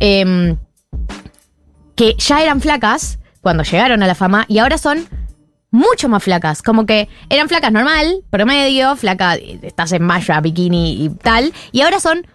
em, 0.00 0.56
que 1.94 2.14
ya 2.18 2.42
eran 2.42 2.60
flacas 2.60 3.18
cuando 3.40 3.62
llegaron 3.64 4.02
a 4.02 4.06
la 4.06 4.14
fama 4.14 4.44
y 4.48 4.58
ahora 4.58 4.78
son 4.78 5.06
mucho 5.70 6.08
más 6.08 6.22
flacas. 6.22 6.62
Como 6.62 6.86
que 6.86 7.08
eran 7.28 7.48
flacas 7.48 7.72
normal, 7.72 8.22
promedio, 8.30 8.96
flaca, 8.96 9.36
eh, 9.36 9.58
estás 9.62 9.92
en 9.92 10.02
malla, 10.02 10.40
bikini 10.40 11.04
y 11.04 11.10
tal, 11.10 11.52
y 11.72 11.82
ahora 11.82 12.00
son 12.00 12.26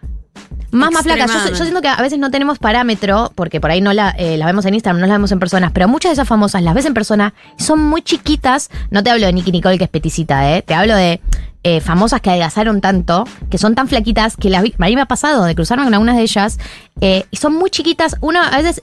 más, 0.71 0.91
más 0.91 1.03
flacas. 1.03 1.31
Yo, 1.31 1.49
yo 1.49 1.55
siento 1.55 1.81
que 1.81 1.87
a 1.87 2.01
veces 2.01 2.19
no 2.19 2.31
tenemos 2.31 2.59
parámetro, 2.59 3.31
porque 3.35 3.61
por 3.61 3.71
ahí 3.71 3.81
no 3.81 3.93
la, 3.93 4.09
eh, 4.11 4.37
las 4.37 4.47
vemos 4.47 4.65
en 4.65 4.73
Instagram, 4.73 4.99
no 4.99 5.07
las 5.07 5.15
vemos 5.15 5.31
en 5.31 5.39
personas, 5.39 5.71
pero 5.71 5.87
muchas 5.87 6.09
de 6.09 6.13
esas 6.13 6.27
famosas 6.27 6.63
las 6.63 6.73
ves 6.73 6.85
en 6.85 6.93
persona, 6.93 7.33
y 7.59 7.63
son 7.63 7.83
muy 7.83 8.01
chiquitas. 8.01 8.69
No 8.89 9.03
te 9.03 9.11
hablo 9.11 9.25
de 9.25 9.33
Nicky 9.33 9.51
Nicole, 9.51 9.77
que 9.77 9.83
es 9.83 9.89
peticita, 9.89 10.55
¿eh? 10.55 10.61
Te 10.63 10.73
hablo 10.73 10.95
de 10.95 11.21
eh, 11.63 11.79
famosas 11.79 12.21
que 12.21 12.29
adelgazaron 12.29 12.81
tanto, 12.81 13.25
que 13.49 13.57
son 13.57 13.75
tan 13.75 13.87
flaquitas, 13.87 14.35
que 14.35 14.49
las 14.49 14.63
vi, 14.63 14.73
a 14.77 14.85
mí 14.85 14.95
me 14.95 15.01
ha 15.01 15.05
pasado 15.05 15.45
de 15.45 15.55
cruzarme 15.55 15.83
con 15.83 15.93
algunas 15.93 16.15
de 16.15 16.23
ellas, 16.23 16.59
eh, 17.01 17.25
y 17.29 17.37
son 17.37 17.53
muy 17.53 17.69
chiquitas. 17.69 18.15
Uno 18.21 18.41
a 18.41 18.57
veces 18.57 18.81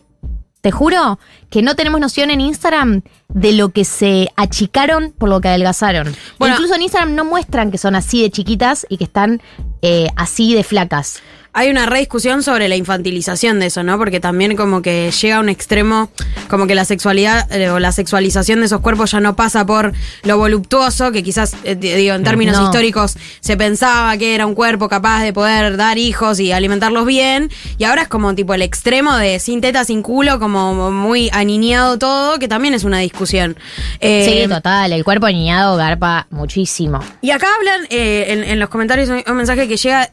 te 0.60 0.70
juro 0.70 1.18
que 1.48 1.62
no 1.62 1.74
tenemos 1.74 2.00
noción 2.00 2.30
en 2.30 2.40
Instagram 2.40 3.02
de 3.28 3.52
lo 3.52 3.70
que 3.70 3.84
se 3.84 4.28
achicaron 4.36 5.12
por 5.16 5.28
lo 5.28 5.40
que 5.40 5.48
adelgazaron. 5.48 6.14
Bueno. 6.38 6.54
Incluso 6.54 6.74
en 6.74 6.82
Instagram 6.82 7.14
no 7.14 7.24
muestran 7.24 7.70
que 7.70 7.78
son 7.78 7.94
así 7.94 8.22
de 8.22 8.30
chiquitas 8.30 8.86
y 8.88 8.98
que 8.98 9.04
están 9.04 9.40
eh, 9.82 10.08
así 10.16 10.54
de 10.54 10.62
flacas. 10.62 11.22
Hay 11.52 11.68
una 11.68 11.86
rediscusión 11.86 12.42
sobre 12.42 12.68
la 12.68 12.76
infantilización 12.76 13.58
de 13.58 13.66
eso, 13.66 13.82
¿no? 13.82 13.98
Porque 13.98 14.20
también 14.20 14.56
como 14.56 14.82
que 14.82 15.10
llega 15.10 15.36
a 15.36 15.40
un 15.40 15.48
extremo, 15.48 16.10
como 16.48 16.66
que 16.68 16.74
la 16.76 16.84
sexualidad 16.84 17.50
eh, 17.52 17.70
o 17.70 17.80
la 17.80 17.90
sexualización 17.92 18.60
de 18.60 18.66
esos 18.66 18.80
cuerpos 18.80 19.10
ya 19.10 19.20
no 19.20 19.34
pasa 19.34 19.66
por 19.66 19.92
lo 20.22 20.38
voluptuoso, 20.38 21.10
que 21.12 21.22
quizás, 21.24 21.56
eh, 21.64 21.74
di- 21.74 21.90
digo, 21.92 22.14
en 22.14 22.22
términos 22.22 22.56
No. 22.56 22.64
históricos 22.64 23.16
se 23.40 23.56
pensaba 23.56 24.16
que 24.16 24.34
era 24.34 24.46
un 24.46 24.54
cuerpo 24.54 24.88
capaz 24.88 25.22
de 25.22 25.32
poder 25.32 25.76
dar 25.76 25.98
hijos 25.98 26.38
y 26.38 26.52
alimentarlos 26.52 27.04
bien, 27.04 27.50
y 27.78 27.84
ahora 27.84 28.02
es 28.02 28.08
como 28.08 28.34
tipo 28.34 28.54
el 28.54 28.62
extremo 28.62 29.16
de 29.16 29.40
sin 29.40 29.60
teta, 29.60 29.84
sin 29.84 30.02
culo, 30.02 30.38
como 30.38 30.90
muy 30.92 31.30
aniñado 31.32 31.98
todo, 31.98 32.38
que 32.38 32.46
también 32.46 32.74
es 32.74 32.84
una 32.84 32.98
discusión. 33.00 33.56
Eh, 34.00 34.42
sí, 34.44 34.48
total. 34.48 34.92
El 34.92 35.02
cuerpo 35.04 35.26
niñado 35.28 35.76
garpa 35.76 36.26
muchísimo. 36.30 37.00
y 37.22 37.30
acá 37.32 37.48
hablan 37.58 37.86
eh, 37.90 38.26
en, 38.28 38.44
en 38.44 38.58
los 38.60 38.68
comentarios 38.68 39.08
un, 39.08 39.22
un 39.26 39.36
mensaje 39.36 39.66
que 39.66 39.76
llega 39.76 40.08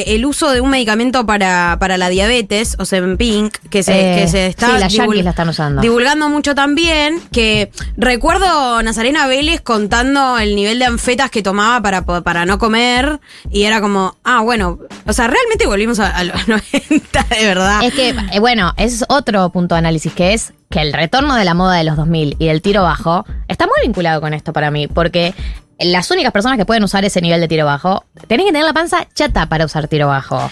eh, 0.00 0.14
el 0.14 0.24
uso 0.26 0.50
de 0.50 0.60
un 0.60 0.70
medicamento 0.70 1.26
para, 1.26 1.76
para 1.80 1.96
la 1.98 2.08
diabetes, 2.08 2.76
o 2.78 2.84
Pink, 3.16 3.56
que 3.70 3.82
se, 3.82 3.92
Eh, 3.92 4.20
que 4.22 4.28
se 4.28 4.46
está 4.46 4.66
sí, 4.88 4.98
la 5.22 5.30
están 5.30 5.48
usando. 5.48 5.82
divulgando 5.82 6.28
mucho 6.28 6.54
también. 6.54 7.20
Que 7.32 7.70
recuerdo 7.96 8.82
Nazarena 8.82 9.26
Vélez 9.26 9.60
contando 9.60 10.38
el 10.38 10.54
nivel 10.56 10.78
de 10.78 10.84
anfetas 10.86 11.30
que 11.30 11.42
tomaba 11.42 11.80
para, 11.80 12.02
para 12.22 12.46
no 12.46 12.58
comer. 12.58 13.20
Y 13.50 13.64
era 13.64 13.80
como, 13.80 14.16
ah, 14.24 14.40
bueno, 14.40 14.78
o 15.06 15.12
sea, 15.12 15.26
realmente 15.28 15.66
volvimos 15.66 16.00
a, 16.00 16.08
a 16.16 16.24
los 16.24 16.48
90, 16.48 17.26
de 17.30 17.46
verdad. 17.46 17.82
Es 17.82 17.94
que, 17.94 18.14
eh, 18.32 18.38
bueno, 18.40 18.72
ese 18.76 18.96
es 18.96 19.04
otro 19.08 19.50
punto 19.50 19.74
de 19.74 19.80
análisis, 19.80 20.12
que 20.12 20.34
es 20.34 20.52
que 20.70 20.80
el 20.80 20.92
retorno 20.92 21.36
de 21.36 21.44
la 21.44 21.54
moda 21.54 21.76
de 21.76 21.84
los 21.84 21.96
2000 21.96 22.36
y 22.38 22.46
del 22.46 22.60
tiro 22.60 22.82
bajo 22.82 23.24
está 23.46 23.66
muy 23.66 23.76
vinculado 23.84 24.20
con 24.20 24.34
esto 24.34 24.52
para 24.52 24.70
mí, 24.72 24.88
porque 24.88 25.32
las 25.78 26.10
únicas 26.10 26.32
personas 26.32 26.58
que 26.58 26.64
pueden 26.64 26.84
usar 26.84 27.04
ese 27.04 27.20
nivel 27.20 27.40
de 27.40 27.48
tiro 27.48 27.64
bajo, 27.66 28.04
tenés 28.28 28.46
que 28.46 28.52
tener 28.52 28.64
la 28.66 28.72
panza 28.72 29.06
chata 29.14 29.46
para 29.46 29.64
usar 29.64 29.88
tiro 29.88 30.06
bajo. 30.08 30.50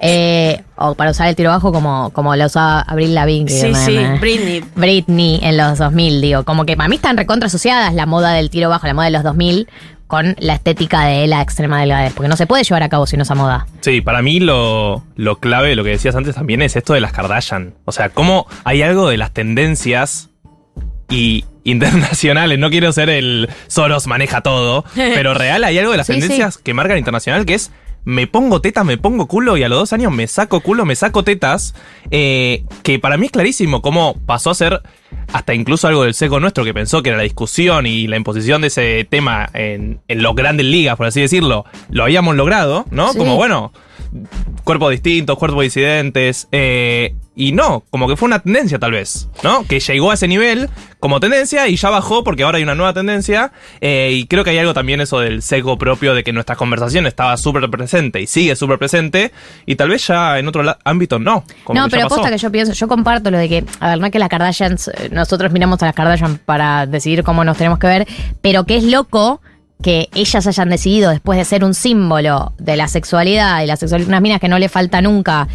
Eh, 0.00 0.62
o 0.76 0.94
para 0.94 1.10
usar 1.10 1.26
el 1.28 1.34
tiro 1.34 1.50
bajo 1.50 1.72
como, 1.72 2.10
como 2.10 2.36
lo 2.36 2.46
usaba 2.46 2.80
Abril 2.82 3.14
Lavigne. 3.14 3.50
Sí, 3.50 3.74
sí, 3.74 3.92
me- 3.96 4.18
Britney. 4.18 4.64
Britney 4.76 5.40
en 5.42 5.56
los 5.56 5.78
2000, 5.78 6.20
digo. 6.20 6.44
Como 6.44 6.64
que 6.66 6.76
para 6.76 6.88
mí 6.88 6.96
están 6.96 7.16
recontra 7.16 7.48
asociadas 7.48 7.92
la 7.94 8.06
moda 8.06 8.32
del 8.32 8.48
tiro 8.50 8.68
bajo, 8.68 8.86
la 8.86 8.94
moda 8.94 9.06
de 9.06 9.10
los 9.10 9.24
2000, 9.24 9.68
con 10.06 10.36
la 10.38 10.54
estética 10.54 11.04
de 11.06 11.26
la 11.26 11.42
extrema 11.42 11.80
delgadez. 11.80 12.12
Porque 12.14 12.28
no 12.28 12.36
se 12.36 12.46
puede 12.46 12.62
llevar 12.62 12.84
a 12.84 12.88
cabo 12.88 13.06
sin 13.08 13.20
esa 13.22 13.34
moda. 13.34 13.66
Sí, 13.80 14.00
para 14.00 14.22
mí 14.22 14.38
lo, 14.38 15.02
lo 15.16 15.36
clave, 15.40 15.74
lo 15.74 15.82
que 15.82 15.90
decías 15.90 16.14
antes 16.14 16.36
también 16.36 16.62
es 16.62 16.76
esto 16.76 16.92
de 16.92 17.00
las 17.00 17.10
Kardashian. 17.12 17.74
O 17.84 17.90
sea, 17.90 18.08
cómo 18.10 18.46
hay 18.62 18.82
algo 18.82 19.08
de 19.08 19.16
las 19.16 19.32
tendencias 19.32 20.28
y 21.08 21.44
internacionales. 21.64 22.58
No 22.58 22.70
quiero 22.70 22.92
ser 22.92 23.08
el 23.10 23.48
Soros 23.66 24.06
maneja 24.06 24.40
todo, 24.42 24.84
pero 24.94 25.34
real 25.34 25.64
hay 25.64 25.78
algo 25.78 25.92
de 25.92 25.98
las 25.98 26.06
Sí, 26.06 26.14
tendencias 26.14 26.58
que 26.58 26.74
marcan 26.74 26.98
internacional 26.98 27.46
que 27.46 27.54
es 27.54 27.70
me 28.04 28.26
pongo 28.26 28.62
tetas, 28.62 28.86
me 28.86 28.96
pongo 28.96 29.26
culo 29.26 29.58
y 29.58 29.64
a 29.64 29.68
los 29.68 29.78
dos 29.80 29.92
años 29.92 30.10
me 30.12 30.26
saco 30.28 30.60
culo, 30.60 30.86
me 30.86 30.94
saco 30.94 31.24
tetas. 31.24 31.74
eh, 32.10 32.64
que 32.82 32.98
para 32.98 33.18
mí 33.18 33.26
es 33.26 33.32
clarísimo 33.32 33.82
cómo 33.82 34.16
pasó 34.24 34.48
a 34.50 34.54
ser 34.54 34.80
hasta 35.32 35.52
incluso 35.52 35.88
algo 35.88 36.04
del 36.04 36.14
seco 36.14 36.40
nuestro 36.40 36.64
que 36.64 36.72
pensó 36.72 37.02
que 37.02 37.10
era 37.10 37.18
la 37.18 37.24
discusión 37.24 37.84
y 37.86 38.06
la 38.06 38.16
imposición 38.16 38.62
de 38.62 38.68
ese 38.68 39.06
tema 39.10 39.50
en, 39.52 40.00
en 40.08 40.22
los 40.22 40.34
grandes 40.34 40.64
ligas, 40.64 40.96
por 40.96 41.06
así 41.06 41.20
decirlo, 41.20 41.66
lo 41.90 42.04
habíamos 42.04 42.34
logrado, 42.34 42.86
¿no? 42.90 43.12
Sí. 43.12 43.18
Como 43.18 43.36
bueno, 43.36 43.72
cuerpos 44.64 44.90
distintos, 44.90 45.36
cuerpos 45.36 45.62
disidentes. 45.64 46.48
eh, 46.50 47.14
y 47.38 47.52
no, 47.52 47.84
como 47.90 48.08
que 48.08 48.16
fue 48.16 48.26
una 48.26 48.40
tendencia 48.40 48.80
tal 48.80 48.90
vez, 48.90 49.28
¿no? 49.44 49.64
Que 49.64 49.78
llegó 49.78 50.10
a 50.10 50.14
ese 50.14 50.26
nivel 50.26 50.68
como 50.98 51.20
tendencia 51.20 51.68
y 51.68 51.76
ya 51.76 51.88
bajó 51.88 52.24
porque 52.24 52.42
ahora 52.42 52.58
hay 52.58 52.64
una 52.64 52.74
nueva 52.74 52.92
tendencia. 52.92 53.52
eh, 53.80 54.10
y 54.12 54.26
creo 54.26 54.42
que 54.42 54.50
hay 54.50 54.58
algo 54.58 54.74
también 54.74 55.00
eso 55.00 55.20
del 55.20 55.40
seco 55.42 55.78
propio 55.78 56.14
de 56.14 56.24
que 56.24 56.32
nuestra 56.32 56.56
conversación 56.56 57.06
estaba 57.06 57.36
súper 57.36 57.70
presente 57.70 58.20
y 58.20 58.26
sigue 58.26 58.56
súper 58.56 58.80
presente. 58.80 59.30
Y 59.66 59.76
tal 59.76 59.88
vez 59.88 60.04
ya 60.04 60.40
en 60.40 60.48
otro 60.48 60.64
ámbito 60.82 61.20
no. 61.20 61.44
como 61.62 61.78
no, 61.80 61.88
pero 61.88 62.08
pasó. 62.08 62.16
posta 62.16 62.32
que 62.32 62.38
yo 62.38 62.50
pienso, 62.50 62.72
yo 62.72 62.88
comparto 62.88 63.30
lo 63.30 63.38
de 63.38 63.48
que, 63.48 63.64
a 63.78 63.90
ver, 63.90 64.00
no 64.00 64.06
es 64.06 64.10
que 64.10 64.18
las 64.18 64.28
Kardashians, 64.28 64.88
eh, 64.88 65.08
nosotros 65.12 65.52
miramos 65.52 65.80
a 65.80 65.86
las 65.86 65.94
Kardashian 65.94 66.40
para 66.44 66.86
decidir 66.86 67.22
cómo 67.22 67.44
nos 67.44 67.56
tenemos 67.56 67.78
que 67.78 67.86
ver, 67.86 68.08
pero 68.42 68.64
que 68.64 68.78
es 68.78 68.82
loco 68.82 69.40
que 69.82 70.08
ellas 70.14 70.46
hayan 70.46 70.70
decidido, 70.70 71.10
después 71.10 71.38
de 71.38 71.44
ser 71.44 71.64
un 71.64 71.72
símbolo 71.72 72.52
de 72.58 72.76
la 72.76 72.88
sexualidad 72.88 73.62
y 73.62 73.66
la 73.66 73.76
sexualidad, 73.76 74.08
unas 74.08 74.22
minas 74.22 74.40
que 74.40 74.48
no 74.48 74.58
le 74.58 74.68
falta 74.68 75.00
nunca 75.00 75.46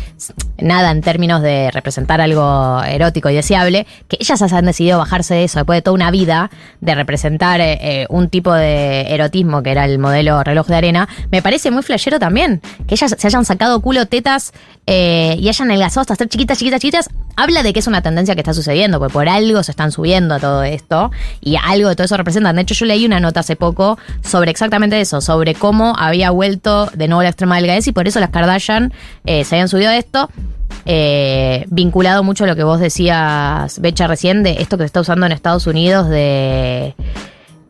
nada 0.57 0.91
en 0.91 1.01
términos 1.01 1.41
de 1.41 1.71
representar 1.71 2.21
algo 2.21 2.81
erótico 2.83 3.29
y 3.29 3.35
deseable, 3.35 3.85
que 4.07 4.17
ellas 4.19 4.41
hayan 4.41 4.65
decidido 4.65 4.97
bajarse 4.97 5.33
de 5.33 5.43
eso 5.43 5.59
después 5.59 5.77
de 5.77 5.81
toda 5.81 5.95
una 5.95 6.09
vida 6.09 6.51
de 6.79 6.95
representar 6.95 7.59
eh, 7.59 7.79
eh, 7.81 8.05
un 8.09 8.29
tipo 8.29 8.53
de 8.53 9.01
erotismo 9.13 9.61
que 9.61 9.71
era 9.71 9.83
el 9.85 9.99
modelo 9.99 10.41
reloj 10.43 10.67
de 10.67 10.75
arena, 10.75 11.09
me 11.31 11.41
parece 11.41 11.69
muy 11.71 11.83
flashero 11.83 12.17
también. 12.19 12.61
Que 12.87 12.95
ellas 12.95 13.15
se 13.17 13.27
hayan 13.27 13.43
sacado 13.43 13.81
culo, 13.81 14.05
tetas 14.05 14.53
eh, 14.87 15.35
y 15.39 15.49
hayan 15.49 15.69
adelgazado 15.69 16.01
hasta 16.01 16.15
ser 16.15 16.29
chiquitas, 16.29 16.57
chiquitas, 16.57 16.79
chiquitas, 16.79 17.09
habla 17.35 17.63
de 17.63 17.73
que 17.73 17.79
es 17.79 17.87
una 17.87 18.01
tendencia 18.01 18.35
que 18.35 18.41
está 18.41 18.53
sucediendo, 18.53 18.99
porque 18.99 19.13
por 19.13 19.27
algo 19.29 19.63
se 19.63 19.71
están 19.71 19.91
subiendo 19.91 20.35
a 20.35 20.39
todo 20.39 20.63
esto 20.63 21.11
y 21.41 21.55
algo 21.55 21.89
de 21.89 21.95
todo 21.95 22.05
eso 22.05 22.17
representan. 22.17 22.55
De 22.55 22.61
hecho, 22.63 22.73
yo 22.73 22.85
leí 22.85 23.05
una 23.05 23.19
nota 23.19 23.39
hace 23.41 23.55
poco 23.55 23.97
sobre 24.23 24.51
exactamente 24.51 24.99
eso, 25.01 25.21
sobre 25.21 25.55
cómo 25.55 25.95
había 25.97 26.31
vuelto 26.31 26.89
de 26.93 27.07
nuevo 27.07 27.23
la 27.23 27.29
extrema 27.29 27.55
delgadez 27.57 27.87
y 27.87 27.91
por 27.91 28.07
eso 28.07 28.19
las 28.19 28.29
Kardashian 28.29 28.93
eh, 29.25 29.43
se 29.43 29.55
habían 29.55 29.69
subido 29.69 29.89
a 29.89 29.97
esto. 29.97 30.29
eh, 30.85 31.65
vinculado 31.69 32.23
mucho 32.23 32.43
a 32.43 32.47
lo 32.47 32.55
que 32.55 32.63
vos 32.63 32.79
decías, 32.79 33.79
Becha, 33.79 34.07
recién, 34.07 34.43
de 34.43 34.57
esto 34.59 34.77
que 34.77 34.83
se 34.83 34.87
está 34.87 35.01
usando 35.01 35.25
en 35.25 35.31
Estados 35.31 35.65
Unidos 35.67 36.09
de, 36.09 36.95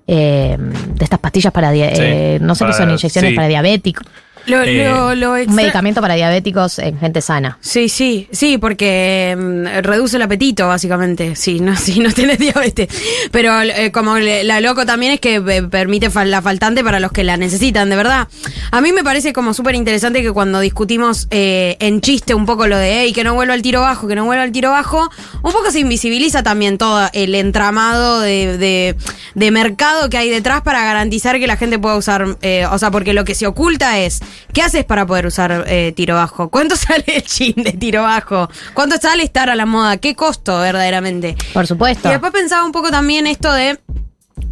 eh, 0.07 0.57
de 0.57 1.03
estas 1.03 1.19
pastillas 1.19 1.51
para, 1.53 1.71
Sí, 1.71 1.79
eh, 1.81 2.37
no 2.41 2.55
sé 2.55 2.65
qué 2.65 2.73
son, 2.73 2.89
inyecciones 2.89 3.31
sí. 3.31 3.35
para 3.35 3.47
diabéticos, 3.47 4.05
Lo, 4.45 4.61
Eh, 4.63 4.83
lo, 4.89 5.15
lo 5.15 5.33
un 5.33 5.55
medicamento 5.55 6.01
para 6.01 6.15
diabéticos 6.15 6.79
en 6.79 6.99
gente 6.99 7.21
sana. 7.21 7.57
Sí, 7.61 7.87
sí, 7.89 8.27
sí, 8.31 8.57
porque 8.57 9.35
mm, 9.37 9.81
reduce 9.83 10.17
el 10.17 10.21
apetito, 10.23 10.67
básicamente, 10.67 11.35
sí, 11.35 11.59
no, 11.59 11.75
si 11.77 11.99
no 11.99 12.11
tenés 12.11 12.39
diabetes. 12.39 12.87
Pero 13.31 13.61
eh, 13.61 13.91
como 13.91 14.17
le- 14.17 14.43
la 14.43 14.59
loco 14.61 14.85
también 14.85 15.13
es 15.13 15.19
que 15.19 15.35
eh, 15.35 15.63
permite 15.63 16.09
fal- 16.11 16.27
la 16.29 16.41
faltante 16.41 16.83
para 16.83 16.99
los 16.99 17.11
que 17.11 17.23
la 17.23 17.37
necesitan, 17.37 17.89
de 17.89 17.95
verdad. 17.95 18.27
A 18.71 18.81
mí 18.81 18.91
me 18.91 19.03
parece 19.03 19.31
como 19.33 19.53
súper 19.53 19.75
interesante 19.75 20.21
que 20.21 20.31
cuando 20.31 20.59
discutimos 20.59 21.27
eh, 21.31 21.77
en 21.79 22.01
chiste 22.01 22.33
un 22.33 22.45
poco 22.45 22.67
lo 22.67 22.77
de, 22.77 23.01
hey, 23.03 23.13
que 23.13 23.23
no 23.23 23.33
vuelva 23.35 23.53
al 23.53 23.61
tiro 23.61 23.81
bajo, 23.81 24.07
que 24.07 24.15
no 24.15 24.25
vuelva 24.25 24.43
al 24.43 24.51
tiro 24.51 24.71
bajo, 24.71 25.09
un 25.41 25.51
poco 25.51 25.71
se 25.71 25.79
invisibiliza 25.79 26.43
también 26.43 26.77
todo 26.77 27.09
el 27.13 27.35
entramado 27.35 28.19
de, 28.19 28.57
de- 28.57 28.95
de 29.35 29.51
mercado 29.51 30.09
que 30.09 30.17
hay 30.17 30.29
detrás 30.29 30.61
para 30.61 30.83
garantizar 30.83 31.39
que 31.39 31.47
la 31.47 31.57
gente 31.57 31.79
pueda 31.79 31.95
usar, 31.95 32.37
eh, 32.41 32.65
o 32.69 32.77
sea, 32.77 32.91
porque 32.91 33.13
lo 33.13 33.23
que 33.25 33.35
se 33.35 33.47
oculta 33.47 33.99
es, 33.99 34.19
¿qué 34.53 34.61
haces 34.61 34.85
para 34.85 35.05
poder 35.05 35.25
usar 35.25 35.65
eh, 35.67 35.93
tiro 35.95 36.15
bajo? 36.15 36.49
¿Cuánto 36.49 36.75
sale 36.77 37.03
el 37.07 37.23
jean 37.23 37.63
de 37.63 37.71
tiro 37.73 38.03
bajo? 38.03 38.49
¿Cuánto 38.73 38.97
sale 38.97 39.23
estar 39.23 39.49
a 39.49 39.55
la 39.55 39.65
moda? 39.65 39.97
¿Qué 39.97 40.15
costo 40.15 40.59
verdaderamente? 40.59 41.35
Por 41.53 41.67
supuesto. 41.67 42.07
Y 42.07 42.11
después 42.11 42.31
pensaba 42.31 42.65
un 42.65 42.71
poco 42.71 42.91
también 42.91 43.27
esto 43.27 43.51
de. 43.51 43.79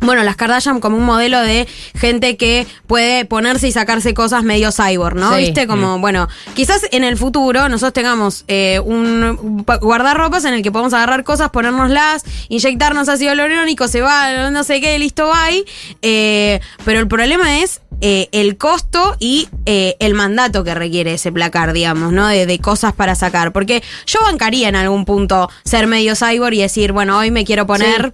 Bueno, 0.02 0.24
las 0.24 0.36
Kardashian 0.36 0.80
como 0.80 0.98
un 0.98 1.06
modelo 1.06 1.40
de 1.42 1.68
gente 1.96 2.36
que 2.36 2.66
puede 2.88 3.24
ponerse 3.26 3.68
y 3.68 3.72
sacarse 3.72 4.14
cosas 4.14 4.44
medio 4.44 4.72
cyborg, 4.72 5.16
¿no? 5.16 5.36
Sí. 5.36 5.42
¿Viste? 5.42 5.68
Como, 5.68 6.00
bueno, 6.00 6.28
quizás 6.56 6.82
en 6.92 7.04
el 7.04 7.18
futuro 7.18 7.70
nosotros 7.70 7.94
tengamos 7.94 8.44
eh, 8.48 8.80
un 8.84 9.64
pa- 9.66 9.78
guardarropas 9.78 10.44
en 10.46 10.56
el 10.56 10.64
que 10.64 10.72
podemos 10.72 10.94
agarrar 10.94 11.24
cosas, 11.24 11.52
ponérnoslas, 11.52 12.24
inyectarnos 12.50 13.10
ácido 13.10 13.34
hialurónico, 13.34 13.88
se 13.88 14.02
va, 14.02 14.50
no 14.50 14.64
sé 14.64 14.82
qué, 14.82 14.98
listo, 14.98 15.30
bye. 15.32 15.66
Eh, 16.02 16.60
pero 16.84 17.00
el 17.00 17.08
problema 17.08 17.60
es 17.60 17.82
eh, 18.02 18.28
el 18.32 18.58
costo 18.58 19.16
y 19.20 19.50
eh, 19.68 19.96
el 20.00 20.16
mandato 20.16 20.64
que 20.64 20.74
requiere 20.74 21.14
ese 21.14 21.32
placar, 21.32 21.74
digamos, 21.74 22.12
¿no? 22.12 22.26
De, 22.28 22.48
de 22.48 22.58
cosas 22.60 22.94
para 22.94 23.14
sacar. 23.14 23.52
Porque 23.52 23.84
yo 24.08 24.20
bancaría 24.24 24.68
en 24.68 24.76
algún 24.76 25.06
punto 25.06 25.48
ser 25.64 25.86
medio 25.86 26.16
cyborg 26.16 26.56
y 26.56 26.62
decir, 26.62 26.92
bueno, 26.92 27.20
hoy 27.20 27.30
me 27.30 27.46
quiero 27.46 27.68
poner 27.68 28.14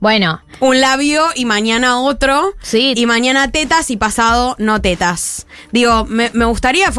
Bueno, 0.00 0.40
un 0.60 0.80
labio 0.80 1.26
y 1.34 1.44
mañana 1.44 2.00
otro. 2.00 2.52
Sí. 2.62 2.94
Y 2.96 3.06
mañana 3.06 3.50
tetas 3.50 3.90
y 3.90 3.96
pasado 3.96 4.54
no 4.58 4.80
tetas. 4.80 5.46
Digo, 5.72 6.04
me, 6.04 6.30
me 6.34 6.44
gustaría, 6.44 6.92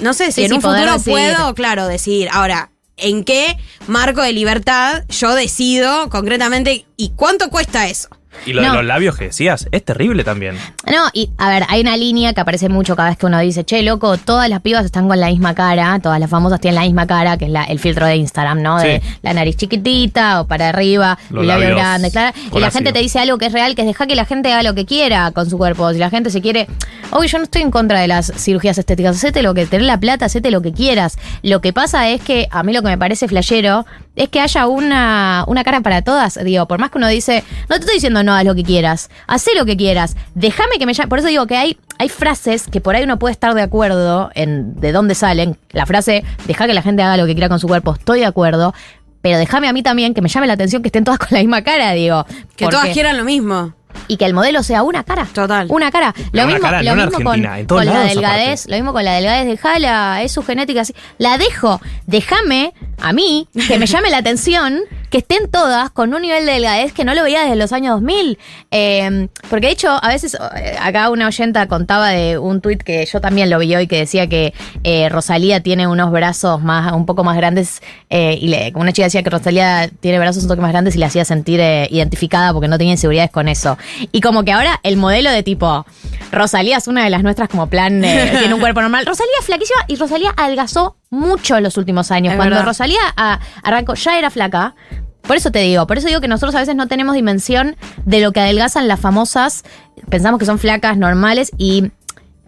no 0.00 0.14
sé 0.14 0.26
si 0.26 0.32
Sí, 0.32 0.42
en 0.44 0.48
sí, 0.50 0.54
un 0.56 0.62
futuro 0.62 0.92
decidir. 0.94 1.12
puedo, 1.34 1.54
claro, 1.54 1.86
decir, 1.86 2.28
ahora, 2.32 2.70
¿en 2.96 3.24
qué 3.24 3.58
marco 3.86 4.22
de 4.22 4.32
libertad 4.32 5.04
yo 5.08 5.34
decido 5.34 6.08
concretamente 6.08 6.86
y 6.96 7.10
cuánto 7.10 7.50
cuesta 7.50 7.88
eso? 7.88 8.08
Y 8.46 8.52
lo 8.52 8.62
No. 8.62 8.70
de 8.70 8.76
los 8.78 8.84
labios 8.86 9.16
que 9.16 9.24
decías, 9.24 9.68
es 9.70 9.84
terrible 9.84 10.24
también. 10.24 10.56
No, 10.86 11.08
y 11.12 11.30
a 11.38 11.50
ver, 11.50 11.64
hay 11.68 11.80
una 11.82 11.96
línea 11.96 12.32
que 12.32 12.40
aparece 12.40 12.68
mucho 12.68 12.96
cada 12.96 13.10
vez 13.10 13.18
que 13.18 13.26
uno 13.26 13.38
dice, 13.40 13.64
che, 13.64 13.82
loco, 13.82 14.16
todas 14.18 14.48
las 14.48 14.60
pibas 14.62 14.84
están 14.84 15.08
con 15.08 15.20
la 15.20 15.28
misma 15.28 15.54
cara, 15.54 15.98
todas 16.02 16.18
las 16.20 16.30
famosas 16.30 16.60
tienen 16.60 16.76
la 16.76 16.82
misma 16.86 17.06
cara, 17.06 17.36
que 17.36 17.46
es 17.46 17.50
la- 17.50 17.64
el 17.64 17.78
filtro 17.78 18.06
de 18.06 18.16
Instagram, 18.16 18.62
¿no? 18.62 18.78
De 18.78 19.02
la 19.22 19.34
nariz 19.34 19.56
chiquitita 19.56 20.40
o 20.40 20.46
para 20.46 20.68
arriba, 20.70 21.18
Los 21.30 21.42
el 21.42 21.48
labio 21.48 21.68
labios 21.70 21.80
grande, 21.80 22.10
claro. 22.10 22.36
Y 22.36 22.60
la 22.60 22.66
ácido. 22.68 22.78
gente 22.78 22.92
te 22.92 22.98
dice 23.00 23.18
algo 23.18 23.38
que 23.38 23.46
es 23.46 23.52
real, 23.52 23.74
que 23.74 23.82
es 23.82 23.86
dejar 23.88 24.06
que 24.08 24.14
la 24.14 24.24
gente 24.24 24.52
haga 24.52 24.62
lo 24.62 24.74
que 24.74 24.84
quiera 24.86 25.30
con 25.32 25.48
su 25.48 25.58
cuerpo. 25.58 25.92
Si 25.92 25.98
la 25.98 26.10
gente 26.10 26.30
se 26.30 26.40
quiere. 26.40 26.66
Obvio, 27.10 27.28
yo 27.28 27.38
no 27.38 27.44
estoy 27.44 27.62
en 27.62 27.70
contra 27.70 28.00
de 28.00 28.08
las 28.08 28.32
cirugías 28.36 28.78
estéticas. 28.78 29.16
Hacete 29.16 29.42
lo 29.42 29.52
que, 29.54 29.66
tener 29.66 29.86
la 29.86 29.98
plata, 29.98 30.26
hacete 30.26 30.50
lo 30.50 30.62
que 30.62 30.72
quieras. 30.72 31.18
Lo 31.42 31.60
que 31.60 31.72
pasa 31.72 32.08
es 32.08 32.20
que 32.22 32.48
a 32.50 32.62
mí 32.62 32.72
lo 32.72 32.82
que 32.82 32.88
me 32.88 32.98
parece 32.98 33.26
flashero 33.28 33.84
es 34.16 34.28
que 34.28 34.40
haya 34.40 34.66
una, 34.66 35.44
una 35.46 35.64
cara 35.64 35.80
para 35.80 36.02
todas. 36.02 36.38
Digo, 36.44 36.66
por 36.66 36.78
más 36.78 36.90
que 36.90 36.98
uno 36.98 37.08
dice, 37.08 37.44
no 37.68 37.76
te 37.76 37.80
estoy 37.80 37.94
diciendo 37.94 38.22
no 38.22 38.34
haz 38.34 38.44
lo 38.44 38.54
que 38.54 38.64
quieras, 38.64 39.10
hacé 39.26 39.50
lo 39.56 39.64
que 39.64 39.76
quieras, 39.76 40.16
déjame 40.34 40.78
que 40.78 40.86
me 40.86 40.94
llame. 40.94 41.08
Por 41.08 41.18
eso 41.20 41.28
digo 41.28 41.46
que 41.46 41.56
hay, 41.56 41.78
hay 41.98 42.08
frases 42.08 42.66
que 42.70 42.80
por 42.80 42.94
ahí 42.96 43.04
uno 43.04 43.18
puede 43.18 43.32
estar 43.32 43.54
de 43.54 43.62
acuerdo 43.62 44.30
en 44.34 44.78
de 44.80 44.92
dónde 44.92 45.14
salen. 45.14 45.56
La 45.70 45.86
frase, 45.86 46.24
deja 46.46 46.66
que 46.66 46.74
la 46.74 46.82
gente 46.82 47.02
haga 47.02 47.16
lo 47.16 47.26
que 47.26 47.32
quiera 47.34 47.48
con 47.48 47.60
su 47.60 47.68
cuerpo, 47.68 47.94
estoy 47.94 48.20
de 48.20 48.26
acuerdo. 48.26 48.74
Pero 49.22 49.36
déjame 49.38 49.68
a 49.68 49.72
mí 49.74 49.82
también 49.82 50.14
que 50.14 50.22
me 50.22 50.28
llame 50.30 50.46
la 50.46 50.54
atención 50.54 50.80
que 50.82 50.88
estén 50.88 51.04
todas 51.04 51.18
con 51.18 51.28
la 51.32 51.38
misma 51.40 51.62
cara, 51.62 51.92
digo. 51.92 52.24
Que 52.56 52.64
porque- 52.64 52.70
todas 52.76 52.88
quieran 52.90 53.16
lo 53.18 53.24
mismo. 53.24 53.74
Y 54.08 54.16
que 54.16 54.24
el 54.26 54.34
modelo 54.34 54.62
sea 54.62 54.82
una 54.82 55.04
cara. 55.04 55.26
Total. 55.32 55.66
Una 55.70 55.90
cara. 55.90 56.14
Lo 56.32 56.42
una 56.44 56.52
mismo, 56.54 56.60
cara, 56.62 56.82
lo 56.82 56.94
no 56.96 57.02
en 57.02 57.08
mismo 57.08 57.24
con, 57.24 57.36
en 57.36 57.42
la 57.42 57.56
delgadez, 58.04 58.60
aparte. 58.60 58.70
lo 58.70 58.76
mismo 58.76 58.92
con 58.92 59.04
la 59.04 59.12
delgadez, 59.14 59.46
dejala, 59.46 60.22
es 60.22 60.32
su 60.32 60.42
genética 60.42 60.80
así. 60.82 60.94
La 61.18 61.38
dejo, 61.38 61.80
déjame 62.06 62.72
a 63.02 63.12
mí 63.12 63.48
que 63.68 63.78
me 63.78 63.86
llame 63.86 64.10
la 64.10 64.18
atención 64.18 64.80
que 65.10 65.18
estén 65.18 65.50
todas 65.50 65.90
con 65.90 66.14
un 66.14 66.22
nivel 66.22 66.46
de 66.46 66.52
delgadez 66.52 66.92
que 66.92 67.04
no 67.04 67.14
lo 67.14 67.22
veía 67.24 67.42
desde 67.42 67.56
los 67.56 67.72
años 67.72 67.94
2000. 67.94 68.38
Eh, 68.70 69.28
porque 69.48 69.66
de 69.66 69.72
hecho, 69.72 69.88
a 70.02 70.08
veces, 70.08 70.36
eh, 70.56 70.76
acá 70.80 71.10
una 71.10 71.26
oyenta 71.26 71.66
contaba 71.66 72.08
de 72.10 72.38
un 72.38 72.60
tuit 72.60 72.82
que 72.82 73.04
yo 73.06 73.20
también 73.20 73.50
lo 73.50 73.58
vi 73.58 73.74
hoy 73.74 73.86
que 73.88 73.96
decía 73.98 74.28
que 74.28 74.54
eh, 74.84 75.08
Rosalía 75.08 75.60
tiene 75.62 75.86
unos 75.88 76.12
brazos 76.12 76.62
más, 76.62 76.92
un 76.92 77.06
poco 77.06 77.24
más 77.24 77.36
grandes 77.36 77.82
eh, 78.08 78.38
y 78.40 78.48
le- 78.48 78.72
una 78.76 78.92
chica 78.92 79.06
decía 79.06 79.22
que 79.24 79.30
Rosalía 79.30 79.88
tiene 80.00 80.18
brazos 80.20 80.42
un 80.44 80.48
toque 80.48 80.60
más 80.62 80.70
grandes 80.70 80.94
y 80.94 80.98
le 80.98 81.06
hacía 81.06 81.24
sentir 81.24 81.58
eh, 81.60 81.88
identificada 81.90 82.52
porque 82.52 82.68
no 82.68 82.78
tenía 82.78 82.92
inseguridades 82.92 83.30
con 83.32 83.48
eso. 83.48 83.76
Y 84.12 84.20
como 84.20 84.44
que 84.44 84.52
ahora 84.52 84.80
el 84.82 84.96
modelo 84.96 85.30
de 85.30 85.42
tipo, 85.42 85.86
Rosalía 86.32 86.76
es 86.76 86.88
una 86.88 87.04
de 87.04 87.10
las 87.10 87.22
nuestras 87.22 87.48
como 87.48 87.68
plan, 87.68 88.04
eh, 88.04 88.36
tiene 88.38 88.54
un 88.54 88.60
cuerpo 88.60 88.80
normal. 88.80 89.06
Rosalía 89.06 89.32
es 89.40 89.46
flaquísima 89.46 89.80
y 89.88 89.96
Rosalía 89.96 90.32
adelgazó 90.36 90.96
mucho 91.10 91.56
en 91.56 91.64
los 91.64 91.76
últimos 91.76 92.10
años. 92.10 92.32
Es 92.32 92.36
Cuando 92.36 92.56
verdad. 92.56 92.68
Rosalía 92.68 93.00
ah, 93.16 93.40
arrancó, 93.62 93.94
ya 93.94 94.18
era 94.18 94.30
flaca. 94.30 94.74
Por 95.22 95.36
eso 95.36 95.50
te 95.50 95.60
digo, 95.60 95.86
por 95.86 95.98
eso 95.98 96.08
digo 96.08 96.20
que 96.20 96.28
nosotros 96.28 96.54
a 96.54 96.60
veces 96.60 96.76
no 96.76 96.88
tenemos 96.88 97.14
dimensión 97.14 97.76
de 98.04 98.20
lo 98.20 98.32
que 98.32 98.40
adelgazan 98.40 98.88
las 98.88 99.00
famosas. 99.00 99.64
Pensamos 100.08 100.38
que 100.38 100.46
son 100.46 100.58
flacas 100.58 100.96
normales 100.96 101.52
y 101.58 101.90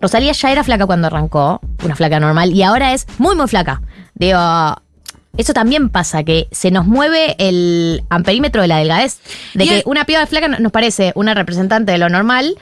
Rosalía 0.01 0.33
ya 0.33 0.51
era 0.51 0.65
flaca 0.65 0.85
cuando 0.87 1.07
arrancó, 1.07 1.61
una 1.85 1.95
flaca 1.95 2.19
normal, 2.19 2.53
y 2.53 2.65
ahora 2.65 2.93
es 2.93 3.07
muy, 3.19 3.37
muy 3.37 3.47
flaca. 3.47 3.83
Digo, 4.15 4.39
eso 5.37 5.53
también 5.55 5.89
pasa, 5.89 6.25
que 6.25 6.49
se 6.53 6.71
nos 6.71 6.87
mueve 6.87 7.37
el 7.39 8.05
amperímetro 8.11 8.63
de 8.63 8.69
la 8.69 8.77
delgadez. 8.79 9.19
De 9.55 9.65
Y 9.65 9.69
que 9.69 9.83
una 9.87 10.05
piba 10.05 10.27
flaca 10.27 10.49
no- 10.49 10.59
nos 10.59 10.73
parece 10.73 11.13
una 11.15 11.35
representante 11.35 11.93
de 11.93 11.99
lo 11.99 12.09
normal 12.09 12.57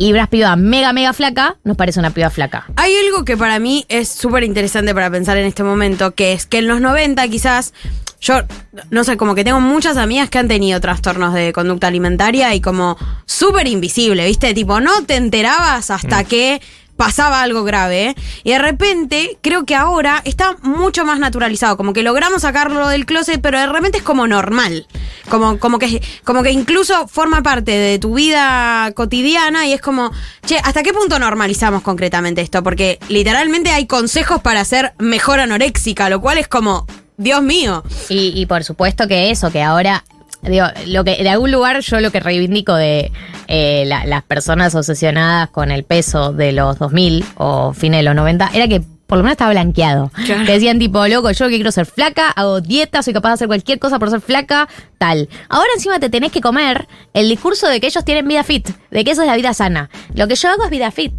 y 0.00 0.12
una 0.12 0.28
piba 0.28 0.54
mega, 0.56 0.92
mega 0.92 1.12
flaca 1.12 1.56
nos 1.64 1.76
parece 1.76 1.98
una 1.98 2.10
piba 2.10 2.30
flaca. 2.30 2.66
Hay 2.76 2.92
algo 3.06 3.24
que 3.24 3.36
para 3.36 3.58
mí 3.58 3.84
es 3.88 4.08
súper 4.08 4.44
interesante 4.44 4.94
para 4.94 5.10
pensar 5.10 5.36
en 5.36 5.46
este 5.46 5.64
momento, 5.64 6.14
que 6.14 6.32
es 6.32 6.46
que 6.46 6.58
en 6.58 6.68
los 6.68 6.80
90 6.80 7.26
quizás, 7.28 7.74
yo 8.20 8.42
no 8.90 9.02
sé, 9.02 9.16
como 9.16 9.34
que 9.34 9.42
tengo 9.44 9.60
muchas 9.60 9.96
amigas 9.96 10.30
que 10.30 10.38
han 10.38 10.46
tenido 10.48 10.80
trastornos 10.80 11.34
de 11.34 11.52
conducta 11.52 11.88
alimentaria 11.88 12.54
y 12.54 12.60
como 12.60 12.96
súper 13.26 13.66
invisible, 13.66 14.24
¿viste? 14.26 14.54
Tipo, 14.54 14.80
no 14.80 15.02
te 15.04 15.16
enterabas 15.16 15.90
hasta 15.90 16.22
que 16.24 16.60
pasaba 16.98 17.42
algo 17.42 17.62
grave 17.62 18.16
y 18.42 18.50
de 18.50 18.58
repente 18.58 19.38
creo 19.40 19.64
que 19.64 19.76
ahora 19.76 20.20
está 20.24 20.56
mucho 20.62 21.04
más 21.06 21.20
naturalizado, 21.20 21.76
como 21.76 21.92
que 21.92 22.02
logramos 22.02 22.42
sacarlo 22.42 22.88
del 22.88 23.06
closet, 23.06 23.40
pero 23.40 23.58
de 23.58 23.68
repente 23.68 23.98
es 23.98 24.04
como 24.04 24.26
normal, 24.26 24.88
como, 25.30 25.60
como, 25.60 25.78
que, 25.78 26.02
como 26.24 26.42
que 26.42 26.50
incluso 26.50 27.06
forma 27.06 27.40
parte 27.40 27.70
de 27.70 28.00
tu 28.00 28.14
vida 28.14 28.90
cotidiana 28.96 29.64
y 29.68 29.74
es 29.74 29.80
como, 29.80 30.10
che, 30.44 30.58
¿hasta 30.58 30.82
qué 30.82 30.92
punto 30.92 31.20
normalizamos 31.20 31.82
concretamente 31.82 32.40
esto? 32.40 32.64
Porque 32.64 32.98
literalmente 33.08 33.70
hay 33.70 33.86
consejos 33.86 34.42
para 34.42 34.64
ser 34.64 34.92
mejor 34.98 35.38
anoréxica, 35.38 36.10
lo 36.10 36.20
cual 36.20 36.38
es 36.38 36.48
como, 36.48 36.84
Dios 37.16 37.42
mío. 37.42 37.84
Y 38.08 38.44
por 38.46 38.64
supuesto 38.64 39.06
que 39.06 39.30
eso, 39.30 39.52
que 39.52 39.62
ahora, 39.62 40.04
digo, 40.42 40.66
lo 40.86 41.04
que 41.04 41.22
de 41.22 41.28
algún 41.28 41.50
lugar 41.50 41.80
yo 41.80 42.00
lo 42.00 42.10
que 42.10 42.20
reivindico 42.20 42.74
de 42.74 43.10
eh, 43.48 43.84
la- 43.86 44.04
las 44.06 44.22
personas 44.22 44.74
obsesionadas 44.74 45.50
con 45.50 45.70
el 45.70 45.84
peso 45.84 46.32
de 46.32 46.52
los 46.52 46.78
2000 46.78 47.24
o 47.36 47.72
fines 47.72 47.98
de 48.00 48.02
los 48.04 48.14
90 48.14 48.50
era 48.54 48.68
que 48.68 48.82
por 49.06 49.16
lo 49.16 49.24
menos 49.24 49.32
estaba 49.36 49.52
blanqueado. 49.52 50.10
Claro. 50.26 50.44
Que 50.44 50.52
decían 50.52 50.78
tipo, 50.78 51.06
loco, 51.08 51.30
yo 51.30 51.48
que 51.48 51.54
quiero 51.54 51.72
ser 51.72 51.86
flaca, 51.86 52.28
hago 52.28 52.60
dieta, 52.60 53.02
soy 53.02 53.14
capaz 53.14 53.30
de 53.30 53.34
hacer 53.34 53.46
cualquier 53.46 53.78
cosa 53.78 53.98
por 53.98 54.10
ser 54.10 54.20
flaca, 54.20 54.68
tal. 54.98 55.30
Ahora 55.48 55.68
encima 55.74 55.98
te 55.98 56.10
tenés 56.10 56.30
que 56.30 56.42
comer 56.42 56.86
el 57.14 57.26
discurso 57.30 57.68
de 57.68 57.80
que 57.80 57.86
ellos 57.86 58.04
tienen 58.04 58.28
vida 58.28 58.44
fit, 58.44 58.68
de 58.90 59.04
que 59.04 59.12
eso 59.12 59.22
es 59.22 59.26
la 59.28 59.36
vida 59.36 59.54
sana. 59.54 59.88
Lo 60.14 60.28
que 60.28 60.34
yo 60.34 60.50
hago 60.50 60.64
es 60.64 60.70
vida 60.70 60.90
fit. 60.90 61.14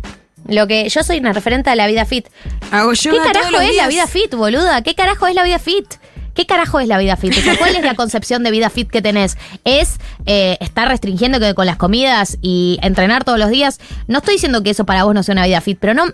Lo 0.47 0.67
que 0.67 0.87
yo 0.87 1.03
soy 1.03 1.17
una 1.17 1.33
referente 1.33 1.71
de 1.71 1.75
la 1.75 1.87
vida 1.87 2.05
fit. 2.05 2.27
Hago 2.71 2.91
¿Qué 2.91 3.09
carajo 3.33 3.59
es 3.59 3.75
la 3.75 3.87
vida 3.87 4.05
fit, 4.05 4.35
boluda? 4.35 4.83
¿Qué 4.83 4.93
carajo 4.93 5.25
es 5.25 5.33
la 5.33 5.43
vida 5.43 5.57
fit? 5.57 5.85
¿Qué 6.39 6.45
carajo 6.45 6.79
es 6.79 6.87
la 6.87 6.97
vida 6.97 7.17
fit? 7.17 7.37
O 7.37 7.41
sea, 7.41 7.57
¿Cuál 7.57 7.75
es 7.75 7.83
la 7.83 7.95
concepción 7.95 8.43
de 8.43 8.51
vida 8.51 8.69
fit 8.69 8.89
que 8.89 9.01
tenés? 9.01 9.37
¿Es 9.65 9.99
eh, 10.25 10.55
estar 10.61 10.87
restringiendo 10.87 11.37
con 11.53 11.65
las 11.65 11.75
comidas 11.75 12.37
y 12.41 12.79
entrenar 12.81 13.25
todos 13.25 13.37
los 13.37 13.49
días? 13.49 13.81
No 14.07 14.19
estoy 14.19 14.35
diciendo 14.35 14.63
que 14.63 14.69
eso 14.69 14.85
para 14.85 15.03
vos 15.03 15.13
no 15.13 15.21
sea 15.21 15.33
una 15.33 15.45
vida 15.45 15.59
fit, 15.59 15.77
pero 15.81 15.93
no. 15.93 16.05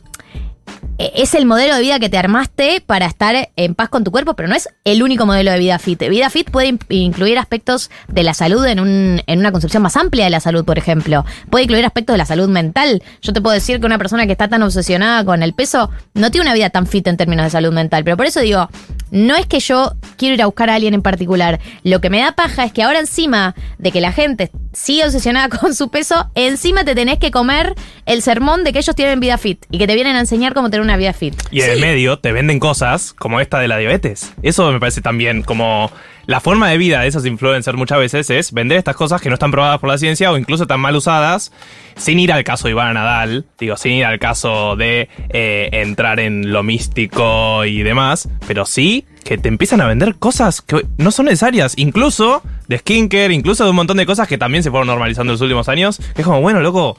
Eh, 0.97 1.11
Es 1.15 1.33
el 1.33 1.45
modelo 1.45 1.75
de 1.75 1.81
vida 1.81 1.99
que 1.99 2.09
te 2.09 2.17
armaste 2.17 2.81
para 2.85 3.05
estar 3.05 3.49
en 3.55 3.75
paz 3.75 3.89
con 3.89 4.03
tu 4.03 4.11
cuerpo, 4.11 4.33
pero 4.35 4.47
no 4.49 4.55
es 4.55 4.69
el 4.83 5.03
único 5.03 5.25
modelo 5.25 5.51
de 5.51 5.59
vida 5.59 5.79
fit. 5.79 5.99
Vida 6.09 6.29
fit 6.29 6.49
puede 6.49 6.67
in- 6.67 6.79
incluir 6.89 7.37
aspectos 7.37 7.89
de 8.07 8.23
la 8.23 8.33
salud 8.33 8.65
en, 8.65 8.79
un, 8.79 9.21
en 9.27 9.39
una 9.39 9.51
concepción 9.51 9.83
más 9.83 9.97
amplia 9.97 10.25
de 10.25 10.29
la 10.31 10.39
salud, 10.39 10.63
por 10.65 10.77
ejemplo. 10.77 11.25
Puede 11.49 11.63
incluir 11.65 11.85
aspectos 11.85 12.13
de 12.13 12.17
la 12.17 12.25
salud 12.25 12.47
mental. 12.49 13.03
Yo 13.21 13.33
te 13.33 13.41
puedo 13.41 13.53
decir 13.53 13.79
que 13.79 13.85
una 13.85 13.97
persona 13.97 14.25
que 14.25 14.31
está 14.31 14.47
tan 14.47 14.63
obsesionada 14.63 15.23
con 15.25 15.43
el 15.43 15.53
peso 15.53 15.89
no 16.13 16.31
tiene 16.31 16.45
una 16.47 16.53
vida 16.53 16.69
tan 16.69 16.87
fit 16.87 17.05
en 17.07 17.17
términos 17.17 17.45
de 17.45 17.49
salud 17.49 17.73
mental. 17.73 18.03
Pero 18.03 18.17
por 18.17 18.25
eso 18.25 18.39
digo, 18.39 18.69
no 19.11 19.35
es 19.35 19.45
que 19.45 19.59
yo 19.59 19.93
quiero 20.17 20.35
ir 20.35 20.41
a 20.41 20.45
buscar 20.45 20.69
a 20.69 20.75
alguien 20.75 20.93
en 20.93 21.01
particular. 21.01 21.59
Lo 21.83 22.01
que 22.01 22.09
me 22.09 22.19
da 22.19 22.31
paja 22.33 22.63
es 22.65 22.71
que 22.73 22.83
ahora 22.83 22.99
encima 22.99 23.53
de 23.77 23.91
que 23.91 24.01
la 24.01 24.11
gente 24.11 24.51
sigue 24.73 25.05
obsesionada 25.05 25.49
con 25.59 25.75
su 25.75 25.89
peso, 25.89 26.29
encima 26.35 26.83
te 26.83 26.95
tenés 26.95 27.19
que 27.19 27.31
comer 27.31 27.75
el 28.05 28.21
sermón 28.21 28.63
de 28.63 28.73
que 28.73 28.79
ellos 28.79 28.95
tienen 28.95 29.19
vida 29.19 29.37
fit 29.37 29.65
y 29.69 29.77
que 29.77 29.87
te 29.87 29.95
vienen 29.95 30.15
a 30.15 30.19
enseñar 30.19 30.53
cómo 30.55 30.71
tener 30.71 30.81
una 30.81 30.97
vida 30.97 31.13
fit. 31.13 31.35
Y 31.51 31.61
en 31.61 31.69
el 31.69 31.79
medio 31.79 32.17
te 32.17 32.31
venden 32.31 32.59
cosas 32.59 33.13
como 33.13 33.39
esta 33.39 33.59
de 33.59 33.67
la 33.67 33.77
diabetes. 33.77 34.33
Eso 34.41 34.71
me 34.71 34.79
parece 34.79 35.01
también 35.01 35.43
como 35.43 35.91
la 36.25 36.39
forma 36.39 36.69
de 36.69 36.77
vida 36.79 37.01
de 37.01 37.07
esos 37.07 37.25
influencers 37.25 37.77
muchas 37.77 37.99
veces 37.99 38.29
es 38.31 38.51
vender 38.51 38.79
estas 38.79 38.95
cosas 38.95 39.21
que 39.21 39.29
no 39.29 39.35
están 39.35 39.51
probadas 39.51 39.79
por 39.79 39.89
la 39.89 39.97
ciencia 39.99 40.31
o 40.31 40.37
incluso 40.37 40.63
están 40.63 40.79
mal 40.79 40.95
usadas, 40.95 41.51
sin 41.97 42.19
ir 42.19 42.31
al 42.31 42.43
caso 42.43 42.67
de 42.67 42.71
Ivana 42.71 42.93
Nadal, 42.93 43.45
digo, 43.59 43.77
sin 43.77 43.91
ir 43.91 44.05
al 44.05 44.17
caso 44.17 44.75
de 44.75 45.09
eh, 45.29 45.69
entrar 45.71 46.19
en 46.19 46.51
lo 46.51 46.63
místico 46.63 47.63
y 47.65 47.83
demás, 47.83 48.27
pero 48.47 48.65
sí 48.65 49.05
que 49.23 49.37
te 49.37 49.49
empiezan 49.49 49.81
a 49.81 49.87
vender 49.87 50.15
cosas 50.15 50.61
que 50.61 50.85
no 50.97 51.11
son 51.11 51.25
necesarias, 51.25 51.73
incluso 51.77 52.41
de 52.67 52.77
skincare, 52.79 53.33
incluso 53.33 53.63
de 53.63 53.69
un 53.69 53.75
montón 53.75 53.97
de 53.97 54.05
cosas 54.05 54.27
que 54.27 54.37
también 54.37 54.63
se 54.63 54.69
fueron 54.71 54.87
normalizando 54.87 55.31
en 55.31 55.33
los 55.35 55.41
últimos 55.41 55.69
años, 55.69 55.97
que 56.15 56.21
es 56.21 56.25
como, 56.27 56.41
bueno, 56.41 56.61
loco, 56.61 56.97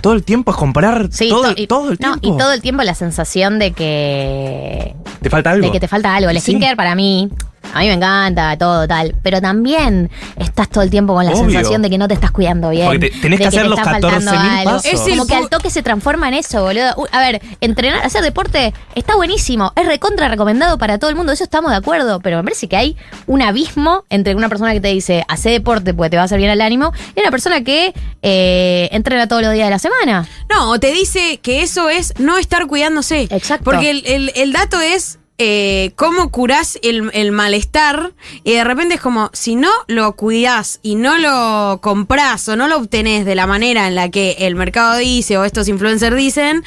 todo 0.00 0.12
el 0.12 0.22
tiempo 0.24 0.50
es 0.52 0.56
comprar 0.56 1.08
Sí, 1.10 1.28
todo, 1.28 1.54
to- 1.54 1.60
y- 1.60 1.66
todo 1.66 1.90
el 1.90 1.98
no, 2.00 2.18
tiempo. 2.18 2.34
y 2.36 2.38
todo 2.38 2.52
el 2.52 2.62
tiempo 2.62 2.82
la 2.82 2.94
sensación 2.94 3.58
de 3.58 3.72
que 3.72 4.94
Te 5.22 5.30
falta 5.30 5.50
algo. 5.50 5.66
de 5.66 5.72
que 5.72 5.80
te 5.80 5.88
falta 5.88 6.14
algo. 6.14 6.30
El 6.30 6.36
Sí. 6.40 6.52
skincare 6.52 6.76
para 6.76 6.94
mí, 6.94 7.28
a 7.72 7.80
mí 7.80 7.86
me 7.86 7.92
encanta, 7.94 8.56
todo 8.58 8.88
tal. 8.88 9.14
Pero 9.22 9.40
también 9.40 10.10
estás 10.36 10.68
todo 10.68 10.82
el 10.82 10.90
tiempo 10.90 11.14
con 11.14 11.24
la 11.24 11.32
Obvio. 11.32 11.44
sensación 11.50 11.82
de 11.82 11.90
que 11.90 11.98
no 11.98 12.08
te 12.08 12.14
estás 12.14 12.30
cuidando 12.32 12.70
bien. 12.70 12.86
Porque 12.86 13.10
te- 13.10 13.20
tenés 13.20 13.38
que 13.38 13.46
hacer 13.46 13.62
te 13.62 13.68
los 13.68 13.78
está 13.78 13.90
faltando 13.92 14.30
14.000 14.32 14.58
algo. 14.58 14.70
pasos. 14.72 14.92
Es 14.92 15.00
Como 15.00 15.26
que 15.26 15.34
al 15.34 15.48
toque 15.48 15.70
se 15.70 15.82
transforma 15.82 16.28
en 16.28 16.34
eso, 16.34 16.62
boludo. 16.62 16.92
Uh, 16.96 17.06
a 17.12 17.20
ver, 17.20 17.40
entrenar, 17.60 18.04
hacer 18.04 18.22
deporte 18.22 18.74
está 18.94 19.14
buenísimo. 19.14 19.72
Es 19.76 19.86
recontra 19.86 20.28
recomendado 20.28 20.78
para 20.78 20.98
todo 20.98 21.10
el 21.10 21.16
mundo. 21.16 21.32
Eso 21.32 21.44
estamos 21.44 21.70
de 21.70 21.76
acuerdo. 21.76 22.18
Pero 22.20 22.38
me 22.38 22.42
parece 22.44 22.68
que 22.68 22.76
hay 22.76 22.96
un 23.26 23.40
abismo 23.42 24.04
entre 24.10 24.34
una 24.34 24.48
persona 24.48 24.72
que 24.72 24.80
te 24.80 24.88
dice, 24.88 25.24
hace 25.28 25.50
deporte 25.50 25.94
porque 25.94 26.10
te 26.10 26.16
va 26.16 26.22
a 26.22 26.24
hacer 26.24 26.38
bien 26.38 26.50
al 26.50 26.60
ánimo, 26.60 26.92
y 27.14 27.20
una 27.20 27.30
persona 27.30 27.62
que 27.62 27.94
eh, 28.22 28.88
entrena 28.92 29.28
todos 29.28 29.42
los 29.42 29.52
días 29.52 29.66
de 29.66 29.70
la 29.70 29.78
semana. 29.78 30.26
No, 30.52 30.70
o 30.70 30.80
te 30.80 30.90
dice 30.92 31.38
que 31.40 31.62
eso 31.62 31.88
es 31.88 32.14
no 32.18 32.36
estar 32.36 32.66
cuidándose. 32.66 33.28
Exacto. 33.30 33.64
Porque 33.64 33.90
el, 33.90 34.02
el- 34.06 34.32
el 34.34 34.52
dato 34.52 34.80
es 34.80 35.19
eh, 35.42 35.92
cómo 35.96 36.30
curás 36.30 36.78
el, 36.82 37.10
el 37.14 37.32
malestar 37.32 38.12
y 38.44 38.52
de 38.52 38.62
repente 38.62 38.96
es 38.96 39.00
como, 39.00 39.30
si 39.32 39.56
no 39.56 39.70
lo 39.86 40.12
cuidás 40.12 40.80
y 40.82 40.96
no 40.96 41.16
lo 41.16 41.80
comprás 41.80 42.46
o 42.50 42.56
no 42.56 42.68
lo 42.68 42.76
obtenés 42.76 43.24
de 43.24 43.34
la 43.34 43.46
manera 43.46 43.88
en 43.88 43.94
la 43.94 44.10
que 44.10 44.32
el 44.40 44.54
mercado 44.54 44.98
dice 44.98 45.38
o 45.38 45.44
estos 45.46 45.68
influencers 45.68 46.14
dicen, 46.14 46.62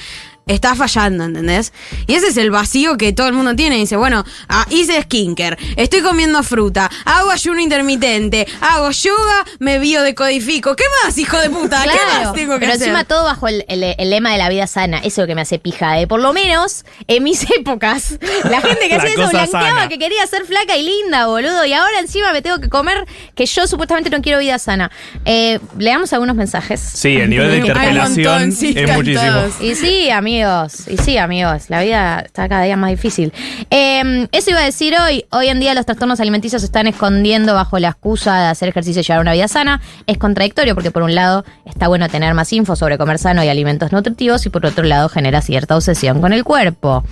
estás 0.45 0.77
fallando, 0.77 1.23
¿entendés? 1.23 1.71
Y 2.07 2.15
ese 2.15 2.27
es 2.27 2.37
el 2.37 2.51
vacío 2.51 2.97
que 2.97 3.13
todo 3.13 3.27
el 3.27 3.33
mundo 3.33 3.55
tiene. 3.55 3.77
Dice, 3.77 3.95
bueno, 3.95 4.23
ah, 4.49 4.65
hice 4.69 5.01
skincare, 5.03 5.57
estoy 5.77 6.01
comiendo 6.01 6.43
fruta, 6.43 6.89
hago 7.05 7.31
ayuno 7.31 7.59
intermitente, 7.59 8.47
hago 8.61 8.91
yoga, 8.91 9.45
me 9.59 9.79
biodecodifico. 9.79 10.75
¿Qué 10.75 10.83
más, 11.03 11.17
hijo 11.17 11.37
de 11.37 11.49
puta? 11.49 11.83
¿Qué 11.83 11.89
más 12.23 12.33
tengo 12.33 12.53
que 12.55 12.59
pero 12.61 12.73
hacer? 12.73 12.87
encima 12.87 13.03
todo 13.05 13.23
bajo 13.23 13.47
el, 13.47 13.65
el- 13.67 13.83
el 13.97 14.09
lema 14.09 14.31
de 14.31 14.37
la 14.37 14.49
vida 14.49 14.67
sana. 14.67 14.97
Eso 14.97 15.07
es 15.07 15.17
lo 15.19 15.27
que 15.27 15.35
me 15.35 15.41
hace 15.41 15.59
pija. 15.59 15.93
De 15.93 16.07
por 16.07 16.19
lo 16.19 16.33
menos 16.33 16.85
en 17.07 17.23
mis 17.23 17.45
épocas, 17.57 18.17
la 18.49 18.61
gente 18.61 18.87
que 18.89 18.97
La 18.97 19.03
hacía 19.03 19.09
eso 19.13 19.29
blanqueaba 19.29 19.69
sana. 19.69 19.89
que 19.89 19.97
quería 19.97 20.25
ser 20.27 20.45
flaca 20.45 20.75
y 20.77 20.83
linda, 20.85 21.27
boludo. 21.27 21.65
Y 21.65 21.73
ahora 21.73 21.99
encima 21.99 22.31
me 22.33 22.41
tengo 22.41 22.59
que 22.59 22.69
comer 22.69 23.05
que 23.35 23.45
yo 23.45 23.65
supuestamente 23.67 24.09
no 24.09 24.21
quiero 24.21 24.39
vida 24.39 24.59
sana. 24.59 24.91
Eh, 25.25 25.59
leamos 25.77 26.11
algunos 26.13 26.35
mensajes. 26.35 26.79
Sí, 26.79 27.15
el 27.17 27.29
nivel 27.29 27.51
de 27.51 27.57
interpelación 27.59 28.31
montón, 28.33 28.51
sí, 28.51 28.73
es 28.75 28.91
muchísimo. 28.93 29.41
Y 29.61 29.75
sí, 29.75 30.09
amigos, 30.33 30.87
y 30.87 30.97
sí, 30.97 31.17
amigos, 31.17 31.69
la 31.69 31.81
vida 31.81 32.21
está 32.25 32.49
cada 32.49 32.63
día 32.63 32.75
más 32.75 32.89
difícil. 32.89 33.31
Eh, 33.69 34.27
eso 34.31 34.49
iba 34.49 34.59
a 34.59 34.65
decir 34.65 34.95
hoy, 34.99 35.25
hoy 35.31 35.47
en 35.47 35.59
día 35.59 35.73
los 35.73 35.85
trastornos 35.85 36.19
alimenticios 36.19 36.61
se 36.61 36.65
están 36.65 36.87
escondiendo 36.87 37.53
bajo 37.53 37.77
la 37.79 37.89
excusa 37.89 38.39
de 38.39 38.47
hacer 38.47 38.69
ejercicio 38.69 39.01
y 39.01 39.03
llevar 39.03 39.21
una 39.21 39.33
vida 39.33 39.47
sana. 39.47 39.81
Es 40.07 40.17
contradictorio 40.17 40.73
porque 40.73 40.91
por 40.91 41.03
un 41.03 41.13
lado 41.13 41.45
está 41.65 41.87
bueno 41.87 42.09
tener 42.09 42.33
más 42.33 42.51
info 42.51 42.75
sobre 42.75 42.97
comer 42.97 43.19
sano 43.19 43.43
y 43.43 43.49
alimentos 43.49 43.91
nutritivos 43.91 44.45
y 44.45 44.49
por 44.49 44.65
otro 44.65 44.83
lado 44.83 45.09
genera 45.09 45.41
cierta 45.41 45.75
obsesión 45.75 46.19
con 46.19 46.33
el 46.33 46.43
cuerpo. 46.43 47.03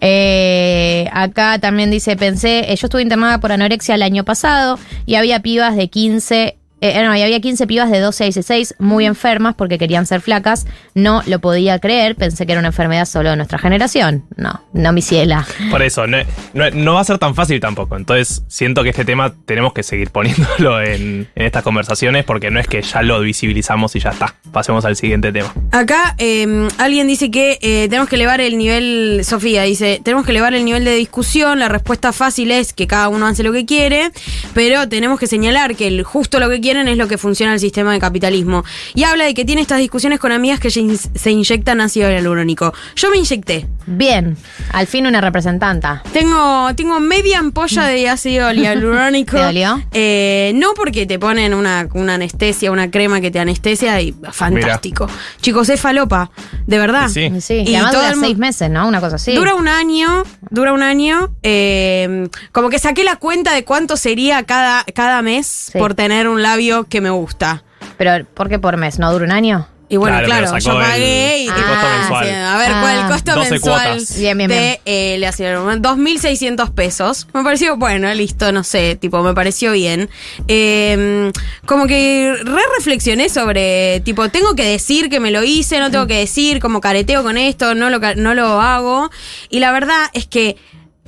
Eh, 0.00 1.08
acá 1.12 1.58
también 1.58 1.90
dice, 1.90 2.16
pensé, 2.16 2.72
eh, 2.72 2.76
yo 2.76 2.86
estuve 2.86 3.02
internada 3.02 3.40
por 3.40 3.50
anorexia 3.50 3.94
el 3.94 4.02
año 4.02 4.24
pasado 4.24 4.78
y 5.06 5.14
había 5.14 5.40
pibas 5.40 5.74
de 5.74 5.88
15, 5.88 6.56
eh, 6.80 7.02
no, 7.02 7.14
y 7.16 7.22
había 7.22 7.40
15 7.40 7.66
pibas 7.66 7.90
de 7.90 8.00
12 8.00 8.24
a 8.24 8.26
16 8.26 8.74
muy 8.78 9.06
enfermas 9.06 9.54
porque 9.56 9.78
querían 9.78 10.06
ser 10.06 10.20
flacas. 10.20 10.66
No 10.94 11.22
lo 11.26 11.38
podía 11.40 11.78
creer, 11.78 12.14
pensé 12.16 12.46
que 12.46 12.52
era 12.52 12.58
una 12.60 12.68
enfermedad 12.68 13.04
solo 13.06 13.30
de 13.30 13.36
nuestra 13.36 13.58
generación. 13.58 14.24
No, 14.36 14.60
no 14.72 14.92
mi 14.92 15.02
ciela. 15.02 15.46
Por 15.70 15.82
eso, 15.82 16.06
no, 16.06 16.18
no- 16.54 16.70
no 16.70 16.94
va 16.94 17.00
a 17.00 17.04
ser 17.04 17.18
tan 17.18 17.34
fácil 17.34 17.60
tampoco. 17.60 17.96
Entonces, 17.96 18.42
siento 18.48 18.82
que 18.82 18.90
este 18.90 19.04
tema 19.04 19.34
tenemos 19.46 19.72
que 19.72 19.82
seguir 19.82 20.10
poniéndolo 20.10 20.80
en, 20.82 21.28
en 21.34 21.46
estas 21.46 21.62
conversaciones 21.62 22.24
porque 22.24 22.50
no 22.50 22.60
es 22.60 22.66
que 22.66 22.82
ya 22.82 23.02
lo 23.02 23.20
visibilizamos 23.20 23.96
y 23.96 24.00
ya 24.00 24.10
está. 24.10 24.34
Pasemos 24.52 24.84
al 24.84 24.96
siguiente 24.96 25.32
tema. 25.32 25.52
Acá 25.72 26.14
eh, 26.18 26.68
alguien 26.78 27.06
dice 27.08 27.30
que 27.30 27.58
eh, 27.60 27.86
tenemos 27.88 28.08
que 28.08 28.16
elevar 28.16 28.40
el 28.40 28.56
nivel, 28.58 29.20
Sofía 29.24 29.62
dice, 29.62 30.00
tenemos 30.04 30.24
que 30.24 30.30
elevar 30.32 30.54
el 30.54 30.64
nivel 30.64 30.84
de 30.84 30.94
discusión, 30.94 31.58
la 31.58 31.68
respuesta 31.68 32.12
fácil 32.12 32.50
es 32.50 32.72
que 32.72 32.86
cada 32.86 33.08
uno 33.08 33.26
hace 33.26 33.42
lo 33.42 33.52
que 33.52 33.64
quiere, 33.66 34.10
pero 34.54 34.88
tenemos 34.88 35.18
que 35.18 35.26
señalar 35.26 35.74
que 35.76 35.86
el 35.88 36.02
justo 36.04 36.38
lo 36.40 36.48
que 36.48 36.60
quiere 36.60 36.67
quieren 36.68 36.86
es 36.88 36.98
lo 36.98 37.08
que 37.08 37.16
funciona 37.16 37.54
el 37.54 37.60
sistema 37.60 37.92
de 37.94 37.98
capitalismo. 37.98 38.62
Y 38.94 39.04
habla 39.04 39.24
de 39.24 39.32
que 39.32 39.46
tiene 39.46 39.62
estas 39.62 39.78
discusiones 39.78 40.18
con 40.20 40.32
amigas 40.32 40.60
que 40.60 40.70
se 40.70 40.80
in- 40.80 40.98
se 40.98 41.30
inyectan 41.30 41.80
ácido 41.80 42.10
hialurónico. 42.10 42.74
Yo 42.94 43.10
me 43.10 43.16
inyecté. 43.16 43.66
Bien, 43.86 44.36
al 44.72 44.86
fin 44.86 45.06
una 45.06 45.22
representanta. 45.22 46.02
Tengo, 46.12 46.68
tengo 46.76 47.00
media 47.00 47.38
ampolla 47.38 47.84
de 47.86 48.06
ácido 48.10 48.52
hialurónico. 48.52 49.36
¿Te 49.38 49.42
dolió? 49.44 49.82
Eh, 49.92 50.52
no 50.56 50.74
porque 50.74 51.06
te 51.06 51.18
ponen 51.18 51.54
una, 51.54 51.88
una 51.94 52.14
anestesia, 52.14 52.70
una 52.70 52.90
crema 52.90 53.22
que 53.22 53.30
te 53.30 53.38
anestesia 53.40 53.98
y 54.02 54.14
fantástico. 54.30 55.08
Chicos, 55.40 55.70
es 55.70 55.80
falopa, 55.80 56.30
de 56.66 56.78
verdad. 56.78 57.08
Sí. 57.08 57.30
Y 57.34 57.40
Sí, 57.40 57.54
Y 57.66 57.70
y 57.70 57.74
además 57.76 57.92
todo 57.92 58.02
dura 58.02 58.16
seis 58.20 58.36
meses, 58.36 58.68
¿no? 58.70 58.86
Una 58.86 59.00
cosa 59.00 59.16
así. 59.16 59.32
Dura 59.32 59.54
un 59.54 59.68
año, 59.68 60.22
dura 60.50 60.74
un 60.74 60.82
año. 60.82 61.30
eh, 61.42 62.28
como 62.52 62.68
que 62.68 62.78
saqué 62.78 63.04
la 63.04 63.16
cuenta 63.16 63.54
de 63.54 63.64
cuánto 63.64 63.96
sería 63.96 64.42
cada, 64.42 64.84
cada 64.94 65.22
mes 65.22 65.46
Sí. 65.72 65.78
por 65.78 65.94
tener 65.94 66.28
un 66.28 66.42
labio 66.42 66.57
que 66.88 67.00
me 67.00 67.10
gusta. 67.10 67.62
Pero, 67.96 68.24
¿por 68.34 68.48
qué 68.48 68.58
por 68.58 68.76
mes? 68.76 68.98
¿No 68.98 69.10
dura 69.12 69.24
un 69.24 69.32
año? 69.32 69.66
Y 69.90 69.96
bueno, 69.96 70.18
Claro, 70.22 70.48
claro, 70.50 70.58
yo 70.58 70.74
pagué 70.74 71.36
el- 71.36 71.42
y 71.44 71.48
el 71.48 71.54
costo 71.54 71.86
mensual. 71.98 72.26
sí, 72.26 72.30
a 72.34 72.56
ver, 72.58 72.70
Ah. 72.74 72.78
¿cuál 72.82 72.98
el 72.98 73.06
costo 73.06 73.34
12 73.34 73.50
mensual 73.52 73.82
cuotas. 73.88 74.18
Bien, 74.18 74.36
bien, 74.36 74.50
de 74.50 74.56
bien. 74.58 74.76
eh, 74.84 75.14
el 75.14 75.24
ácido 75.24 75.48
hialurónico? 75.48 75.80
2.600 75.88 76.70
pesos. 76.74 77.26
Me 77.32 77.42
pareció, 77.42 77.78
bueno, 77.78 78.12
listo, 78.12 78.52
no 78.52 78.64
sé, 78.64 78.96
tipo, 78.96 79.22
me 79.22 79.32
pareció 79.32 79.72
bien. 79.72 80.10
Eh, 80.46 81.32
como 81.64 81.86
que 81.86 82.34
re 82.44 82.62
reflexioné 82.76 83.30
sobre, 83.30 84.00
tipo, 84.00 84.28
tengo 84.28 84.54
que 84.54 84.64
decir 84.64 85.08
que 85.08 85.20
me 85.20 85.30
lo 85.30 85.42
hice, 85.42 85.78
no 85.80 85.90
tengo 85.90 86.06
que 86.06 86.18
decir, 86.18 86.60
como 86.60 86.82
careteo 86.82 87.22
con 87.22 87.38
esto, 87.38 87.74
no 87.74 87.88
lo, 87.88 87.98
no 88.16 88.34
lo 88.34 88.60
hago. 88.60 89.10
Y 89.48 89.60
la 89.60 89.72
verdad 89.72 90.10
es 90.12 90.26
que 90.26 90.56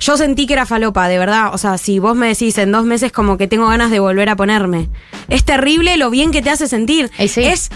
yo 0.01 0.17
sentí 0.17 0.47
que 0.47 0.53
era 0.53 0.65
falopa, 0.65 1.07
de 1.07 1.19
verdad. 1.19 1.53
O 1.53 1.57
sea, 1.57 1.77
si 1.77 1.99
vos 1.99 2.15
me 2.15 2.27
decís 2.27 2.57
en 2.57 2.71
dos 2.71 2.85
meses 2.85 3.11
como 3.11 3.37
que 3.37 3.47
tengo 3.47 3.67
ganas 3.67 3.91
de 3.91 3.99
volver 3.99 4.29
a 4.29 4.35
ponerme. 4.35 4.89
Es 5.29 5.45
terrible 5.45 5.95
lo 5.95 6.09
bien 6.09 6.31
que 6.31 6.41
te 6.41 6.49
hace 6.49 6.67
sentir. 6.67 7.11
Sí. 7.17 7.43
Es 7.43 7.69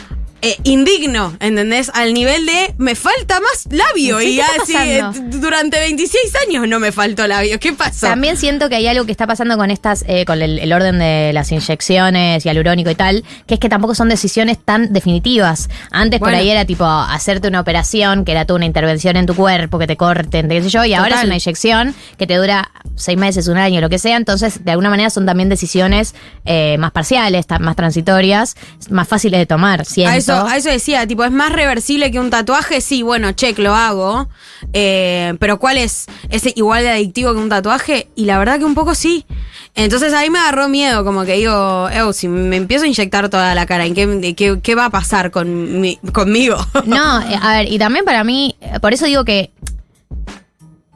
eh, 0.46 0.58
indigno, 0.64 1.36
¿entendés? 1.40 1.92
Al 1.94 2.14
nivel 2.14 2.46
de 2.46 2.74
me 2.78 2.96
falta 2.96 3.40
más 3.40 3.68
labio. 3.70 4.22
Y 4.22 4.36
¿qué 4.36 4.42
está 4.42 4.64
así, 4.64 4.76
eh, 4.78 5.04
durante 5.32 5.80
26 5.80 6.34
años 6.48 6.68
no 6.68 6.80
me 6.80 6.92
faltó 6.92 7.28
labio. 7.28 7.60
¿Qué 7.60 7.74
pasó? 7.74 8.08
También 8.08 8.38
siento 8.38 8.70
que 8.70 8.76
hay 8.76 8.88
algo 8.88 9.06
que 9.06 9.12
está 9.12 9.28
pasando 9.28 9.58
con 9.58 9.72
estas, 9.72 10.04
eh, 10.08 10.26
con 10.26 10.42
el, 10.42 10.60
el 10.60 10.74
orden 10.74 11.00
de 11.00 11.32
las 11.34 11.52
inyecciones 11.52 12.46
y 12.46 12.50
alurónico 12.50 12.90
y 12.90 12.96
tal, 12.96 13.24
que 13.48 13.56
es 13.56 13.60
que 13.60 13.70
tampoco 13.70 13.96
son 13.96 14.10
decisiones 14.10 14.58
tan 14.64 14.94
definitivas. 14.94 15.70
Antes 15.92 16.20
Bueno. 16.20 16.34
por 16.36 16.42
ahí 16.42 16.50
era 16.50 16.66
tipo 16.66 16.86
hacerte 16.86 17.48
una 17.48 17.60
operación, 17.60 18.26
que 18.26 18.32
era 18.32 18.46
toda 18.46 18.58
una 18.58 18.66
intervención 18.66 19.18
en 19.18 19.26
tu 19.26 19.36
cuerpo, 19.36 19.80
que 19.80 19.88
te 19.88 19.98
corten, 19.98 20.50
qué 20.50 20.62
sé 20.62 20.70
yo, 20.70 20.86
y 20.86 20.94
ahora 20.94 21.20
es 21.20 21.24
una 21.26 21.36
inyección 21.36 21.96
que 22.18 22.28
te 22.28 22.36
dura 22.36 22.72
seis 22.96 23.18
meses, 23.18 23.48
un 23.48 23.58
año, 23.58 23.82
lo 23.82 23.90
que 23.90 24.00
sea. 24.00 24.18
Entonces, 24.18 24.64
de 24.64 24.72
alguna 24.72 24.90
manera 24.90 25.10
son 25.10 25.26
también 25.26 25.50
decisiones 25.50 26.16
eh, 26.46 26.78
más 26.78 26.92
parciales, 26.92 27.46
más 27.60 27.76
transitorias, 27.76 28.56
más 28.90 29.08
fáciles 29.08 29.40
de 29.40 29.46
tomar, 29.46 29.86
siento. 29.86 30.12
A 30.12 30.18
eso, 30.18 30.35
a 30.44 30.58
eso 30.58 30.70
decía, 30.70 31.06
tipo, 31.08 31.24
¿es 31.24 31.32
más 31.32 31.52
reversible 31.52 32.12
que 32.12 32.20
un 32.20 32.30
tatuaje? 32.30 32.82
Sí, 32.82 33.02
bueno, 33.04 33.32
check, 33.34 33.58
lo 33.60 33.74
hago. 33.76 34.28
Eh, 34.74 35.36
pero 35.40 35.60
¿cuál 35.60 35.78
es? 35.78 36.06
¿Es 36.30 36.46
igual 36.58 36.84
de 36.84 36.90
adictivo 36.92 37.34
que 37.34 37.40
un 37.40 37.50
tatuaje? 37.50 38.08
Y 38.16 38.26
la 38.26 38.38
verdad 38.40 38.60
que 38.60 38.66
un 38.66 38.76
poco 38.76 38.96
sí. 38.96 39.26
Entonces 39.76 40.14
ahí 40.14 40.30
me 40.30 40.40
agarró 40.40 40.70
miedo, 40.70 41.04
como 41.04 41.26
que 41.26 41.34
digo, 41.34 41.90
"Ew, 41.90 42.14
si 42.14 42.28
me 42.30 42.56
empiezo 42.56 42.86
a 42.86 42.88
inyectar 42.88 43.28
toda 43.30 43.54
la 43.56 43.66
cara, 43.66 43.86
¿en 43.86 43.94
qué, 43.94 44.34
qué, 44.36 44.60
qué 44.64 44.76
va 44.76 44.86
a 44.86 44.90
pasar 44.90 45.32
con 45.32 45.82
mi- 45.82 45.98
conmigo? 46.14 46.58
No, 46.86 47.22
eh, 47.22 47.38
a 47.42 47.58
ver, 47.58 47.72
y 47.72 47.78
también 47.78 48.06
para 48.06 48.24
mí, 48.24 48.56
por 48.82 48.94
eso 48.94 49.06
digo 49.06 49.26
que 49.26 49.52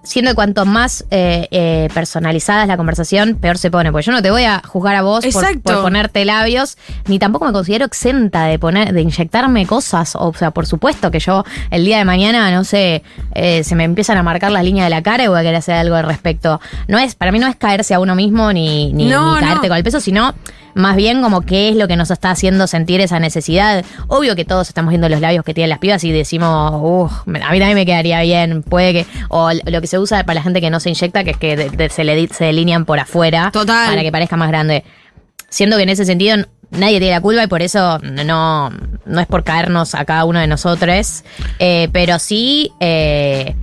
siendo 0.10 0.32
que 0.32 0.36
cuanto 0.36 0.66
más 0.66 1.06
eh, 1.12 1.48
eh, 1.52 1.88
personalizada 1.94 2.64
es 2.64 2.68
la 2.68 2.78
conversación, 2.78 3.36
peor 3.36 3.60
se 3.60 3.70
pone. 3.70 3.92
Porque 3.92 4.08
yo 4.08 4.12
no 4.12 4.24
te 4.24 4.32
voy 4.32 4.44
a 4.44 4.60
juzgar 4.66 4.96
a 4.96 5.04
vos 5.04 5.24
por, 5.64 5.82
ponerte 5.84 6.26
labios, 6.26 6.80
ni 7.06 7.20
tampoco 7.20 7.46
me 7.46 7.52
considero 7.52 7.86
exenta 7.86 8.46
de 8.46 8.58
poner, 8.58 8.92
de 8.92 9.02
inyectarme 9.02 9.68
cosas. 9.68 10.16
O 10.16 10.34
sea, 10.34 10.50
por 10.50 10.66
supuesto 10.66 11.12
que 11.12 11.20
yo 11.20 11.44
el 11.70 11.86
día 11.86 12.00
de 12.00 12.06
mañana, 12.06 12.50
no 12.50 12.64
sé, 12.64 13.04
eh, 13.36 13.64
se 13.64 13.76
me 13.76 13.84
empiezan 13.84 14.18
a 14.18 14.24
marcar 14.24 14.52
las 14.52 14.64
líneas 14.64 14.88
de 14.88 14.90
la 14.90 15.04
cara 15.04 15.24
y 15.24 15.28
voy 15.28 15.40
a 15.40 15.44
querer 15.44 15.58
hacer 15.58 15.76
algo 15.76 15.96
al 15.96 16.06
respecto. 16.06 16.60
No 16.88 16.98
es, 16.98 17.14
para 17.14 17.32
mí 17.32 17.38
no 17.38 17.46
es 17.46 17.56
caerse 17.56 17.94
a 17.94 18.00
uno 18.00 18.16
mismo 18.16 18.52
ni, 18.52 18.92
ni, 18.94 19.06
No, 19.06 19.36
ni 19.36 19.42
caerte 19.42 19.68
no. 19.68 19.70
con 19.70 19.78
el 19.78 19.84
peso, 19.84 20.00
sino 20.00 20.34
más 20.76 20.96
bien 20.96 21.22
como 21.22 21.42
qué 21.42 21.70
es 21.70 21.76
lo 21.76 21.88
que 21.88 21.96
nos 21.96 22.12
está 22.12 22.32
haciendo 22.32 22.68
sentir 22.68 23.02
esa 23.02 23.20
necesidad. 23.20 23.84
Obvio 24.08 24.36
que 24.36 24.46
todos 24.46 24.68
estamos 24.70 24.90
viendo 24.90 25.10
los 25.10 25.20
labios 25.22 25.44
que 25.44 25.54
tienen 25.54 25.70
las 25.70 25.80
pibas 25.80 26.04
y 26.04 26.12
decimos, 26.12 26.72
uff, 26.82 27.12
a 27.28 27.52
mí 27.52 27.60
también 27.60 27.74
me 27.76 27.86
quedaría 27.86 28.22
bien, 28.22 28.64
puede 28.64 28.94
que. 28.94 29.06
O 29.30 29.50
lo 29.66 29.82
que 29.82 29.88
se 29.88 29.98
usa 30.00 30.24
para 30.24 30.36
la 30.36 30.44
gente 30.44 30.62
que 30.62 30.70
no 30.70 30.80
se 30.80 30.90
inyecta, 30.90 31.24
que 31.24 31.32
es 31.32 31.38
que 31.38 31.56
de- 31.56 31.70
de- 31.70 31.90
se, 31.90 32.04
le, 32.04 32.28
se 32.28 32.46
delinean 32.46 32.86
por 32.86 33.00
afuera. 33.00 33.50
Total. 33.52 33.90
Para 33.90 34.02
que 34.02 34.12
parezca 34.12 34.38
más 34.38 34.50
grande. 34.50 34.84
Siendo 35.50 35.78
que 35.78 35.84
en 35.84 35.90
ese 35.90 36.06
sentido 36.06 36.38
nadie 36.72 37.00
tiene 37.00 37.16
la 37.16 37.22
culpa 37.22 37.44
y 37.44 37.48
por 37.48 37.64
eso 37.64 37.98
no, 38.00 38.70
no 39.06 39.20
es 39.20 39.26
por 39.28 39.44
caernos 39.44 39.96
a 39.96 40.06
cada 40.06 40.26
uno 40.26 40.40
de 40.40 40.46
nosotros. 40.48 41.24
eh, 41.58 41.90
pero 41.92 42.20
sí. 42.20 42.72
eh, 42.80 43.56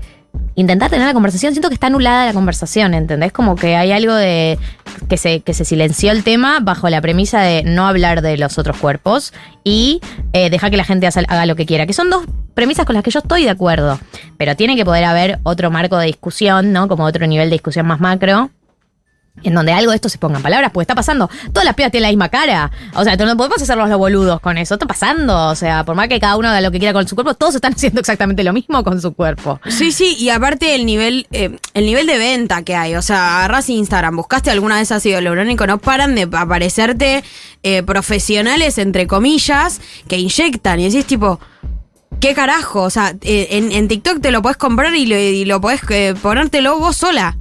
intentar 0.57 0.91
tener 0.91 1.07
la 1.07 1.13
conversación, 1.13 1.53
siento 1.53 1.69
que 1.69 1.75
está 1.75 1.87
anulada 1.87 2.27
la 2.27 2.33
conversación, 2.33 2.95
¿entendés? 2.95 3.31
Como 3.31 3.55
que 3.55 3.77
hay 3.77 3.93
algo 3.93 4.15
de 4.15 4.59
que 5.09 5.19
se, 5.19 5.41
que 5.41 5.55
se 5.55 5.65
silenció 5.65 6.11
el 6.11 6.25
tema 6.25 6.59
bajo 6.61 6.89
la 6.89 7.01
premisa 7.01 7.43
de 7.43 7.63
no 7.63 7.87
hablar 7.87 8.23
de 8.23 8.37
los 8.39 8.59
otros 8.59 8.77
cuerpos 8.79 9.33
y 9.63 10.01
eh, 10.33 10.51
dejar 10.51 10.71
que 10.71 10.79
la 10.79 10.85
gente 10.85 11.07
haga, 11.07 11.23
haga 11.29 11.47
lo 11.47 11.55
que 11.57 11.67
quiera, 11.67 11.87
que 11.87 11.93
son 11.93 12.11
dos 12.11 12.25
premisas 12.55 12.87
con 12.87 12.95
las 12.95 13.05
que 13.05 13.11
yo 13.11 13.21
estoy 13.21 13.45
de 13.45 13.51
acuerdo, 13.51 14.01
pero 14.39 14.57
tiene 14.57 14.77
que 14.77 14.85
poder 14.85 15.05
haber 15.05 15.39
otro 15.43 15.71
marco 15.71 15.99
de 15.99 16.07
discusión, 16.07 16.73
¿no? 16.73 16.89
Como 16.89 17.05
otro 17.05 17.27
nivel 17.27 17.51
de 17.51 17.55
discusión 17.55 17.87
más 17.87 18.01
macro. 18.01 18.51
En 19.43 19.55
donde 19.55 19.73
algo 19.73 19.91
de 19.91 19.97
esto 19.97 20.09
se 20.09 20.19
ponga 20.19 20.39
en 20.39 20.43
palabras, 20.43 20.71
porque 20.73 20.85
está 20.85 20.95
pasando. 20.95 21.29
Todas 21.53 21.65
las 21.65 21.75
pibas 21.75 21.93
tienen 21.93 22.03
la 22.05 22.09
misma 22.09 22.29
cara. 22.29 22.71
O 22.95 23.05
sea, 23.05 23.17
no 23.17 23.37
podemos 23.37 23.61
hacerlos 23.61 23.89
los 23.89 23.99
boludos 23.99 24.41
con 24.41 24.59
eso. 24.59 24.75
Está 24.75 24.87
pasando. 24.87 25.49
O 25.49 25.55
sea, 25.55 25.85
por 25.85 25.95
más 25.95 26.09
que 26.09 26.19
cada 26.19 26.37
uno 26.37 26.49
haga 26.49 26.61
lo 26.61 26.71
que 26.71 26.79
quiera 26.79 26.93
con 26.93 27.07
su 27.07 27.15
cuerpo, 27.15 27.35
todos 27.35 27.55
están 27.55 27.73
haciendo 27.77 28.01
exactamente 28.01 28.43
lo 28.43 28.53
mismo 28.53 28.83
con 28.83 29.01
su 29.01 29.13
cuerpo. 29.15 29.61
Sí, 29.69 29.93
sí, 29.93 30.17
y 30.19 30.31
aparte 30.31 30.75
el 30.75 30.87
nivel, 30.87 31.27
eh, 31.33 31.59
el 31.75 31.87
nivel 31.87 32.07
de 32.07 32.19
venta 32.19 32.63
que 32.63 32.75
hay, 32.75 32.97
o 32.97 33.03
sea, 33.03 33.39
agarras 33.39 33.69
Instagram, 33.69 34.17
buscaste 34.17 34.51
alguna 34.51 34.77
vez 34.77 34.91
ácido 34.91 35.21
hialurónico, 35.21 35.67
no 35.67 35.79
paran 35.79 36.15
de 36.15 36.29
aparecerte 36.33 37.23
eh, 37.63 37.83
profesionales, 37.83 38.79
entre 38.79 39.07
comillas, 39.07 39.81
que 40.09 40.19
inyectan 40.19 40.81
y 40.81 40.85
decís 40.85 41.05
tipo, 41.07 41.41
¿qué 42.21 42.35
carajo? 42.35 42.83
O 42.83 42.91
sea, 42.91 43.15
eh, 43.23 43.49
en, 43.51 43.73
en 43.73 43.89
TikTok 43.89 44.21
te 44.21 44.31
lo 44.31 44.43
podés 44.43 44.57
comprar 44.57 44.95
y 44.95 45.07
lo, 45.07 45.17
y 45.17 45.45
lo 45.45 45.61
podés 45.61 45.81
eh, 45.91 46.15
ponértelo 46.21 46.79
vos 46.79 46.97
sola. 46.97 47.37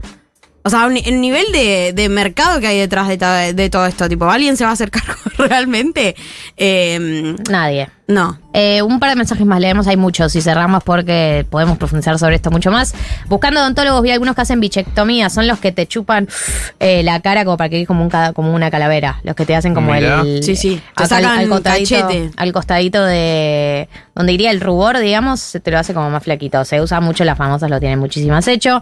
O 0.66 0.70
sea, 0.72 0.88
el 0.88 1.22
nivel 1.22 1.46
de, 1.54 1.94
de 1.94 2.10
mercado 2.10 2.60
que 2.60 2.66
hay 2.66 2.80
detrás 2.80 3.08
de, 3.08 3.18
ta- 3.20 3.54
de 3.54 3.70
todo 3.70 3.86
esto, 3.86 4.10
tipo, 4.10 4.26
¿alguien 4.26 4.58
se 4.58 4.64
va 4.64 4.72
a 4.72 4.74
hacer 4.74 4.90
cargo 4.90 5.14
realmente? 5.38 6.16
Eh, 6.58 7.36
Nadie. 7.52 7.88
no. 8.08 8.40
Eh, 8.58 8.82
un 8.82 9.00
par 9.00 9.10
de 9.12 9.16
mensajes 9.18 9.46
más 9.46 9.60
leemos, 9.60 9.86
hay 9.86 9.98
muchos 9.98 10.34
y 10.36 10.42
cerramos 10.42 10.82
porque 10.84 11.46
podemos 11.52 11.78
profundizar 11.78 12.18
sobre 12.18 12.36
esto 12.38 12.50
mucho 12.50 12.72
más. 12.72 12.96
Buscando 13.28 13.60
odontólogos 13.60 14.02
vi 14.02 14.10
algunos 14.12 14.34
que 14.34 14.42
hacen 14.42 14.60
bichectomía, 14.60 15.30
son 15.30 15.46
los 15.46 15.60
que 15.60 15.72
te 15.72 15.86
chupan 15.88 16.28
eh, 16.80 17.04
la 17.04 17.20
cara 17.20 17.44
como 17.46 17.58
para 17.58 17.70
que 17.70 17.76
quede 17.76 17.86
como, 17.86 18.04
un, 18.04 18.10
como 18.34 18.54
una 18.56 18.72
calavera, 18.72 19.20
los 19.24 19.36
que 19.36 19.46
te 19.46 19.56
hacen 19.56 19.76
como 19.76 19.94
el... 19.94 20.42
Sí, 20.42 20.56
sí, 20.56 20.82
te 20.96 21.04
acá 21.04 21.16
al- 21.18 21.24
sacan 21.24 21.40
al, 21.42 21.50
costadito, 21.50 21.96
cachete. 22.08 22.32
al 22.38 22.54
costadito 22.54 23.04
de 23.06 23.88
donde 24.16 24.32
iría 24.34 24.50
el 24.52 24.62
rubor, 24.62 24.98
digamos, 24.98 25.42
se 25.42 25.60
te 25.60 25.70
lo 25.70 25.78
hace 25.78 25.94
como 25.94 26.10
más 26.10 26.24
flaquito. 26.24 26.64
Se 26.66 26.82
usa 26.82 27.02
mucho, 27.02 27.24
las 27.24 27.38
famosas 27.38 27.70
lo 27.70 27.80
tienen 27.80 28.00
muchísimas 28.00 28.48
hecho. 28.48 28.82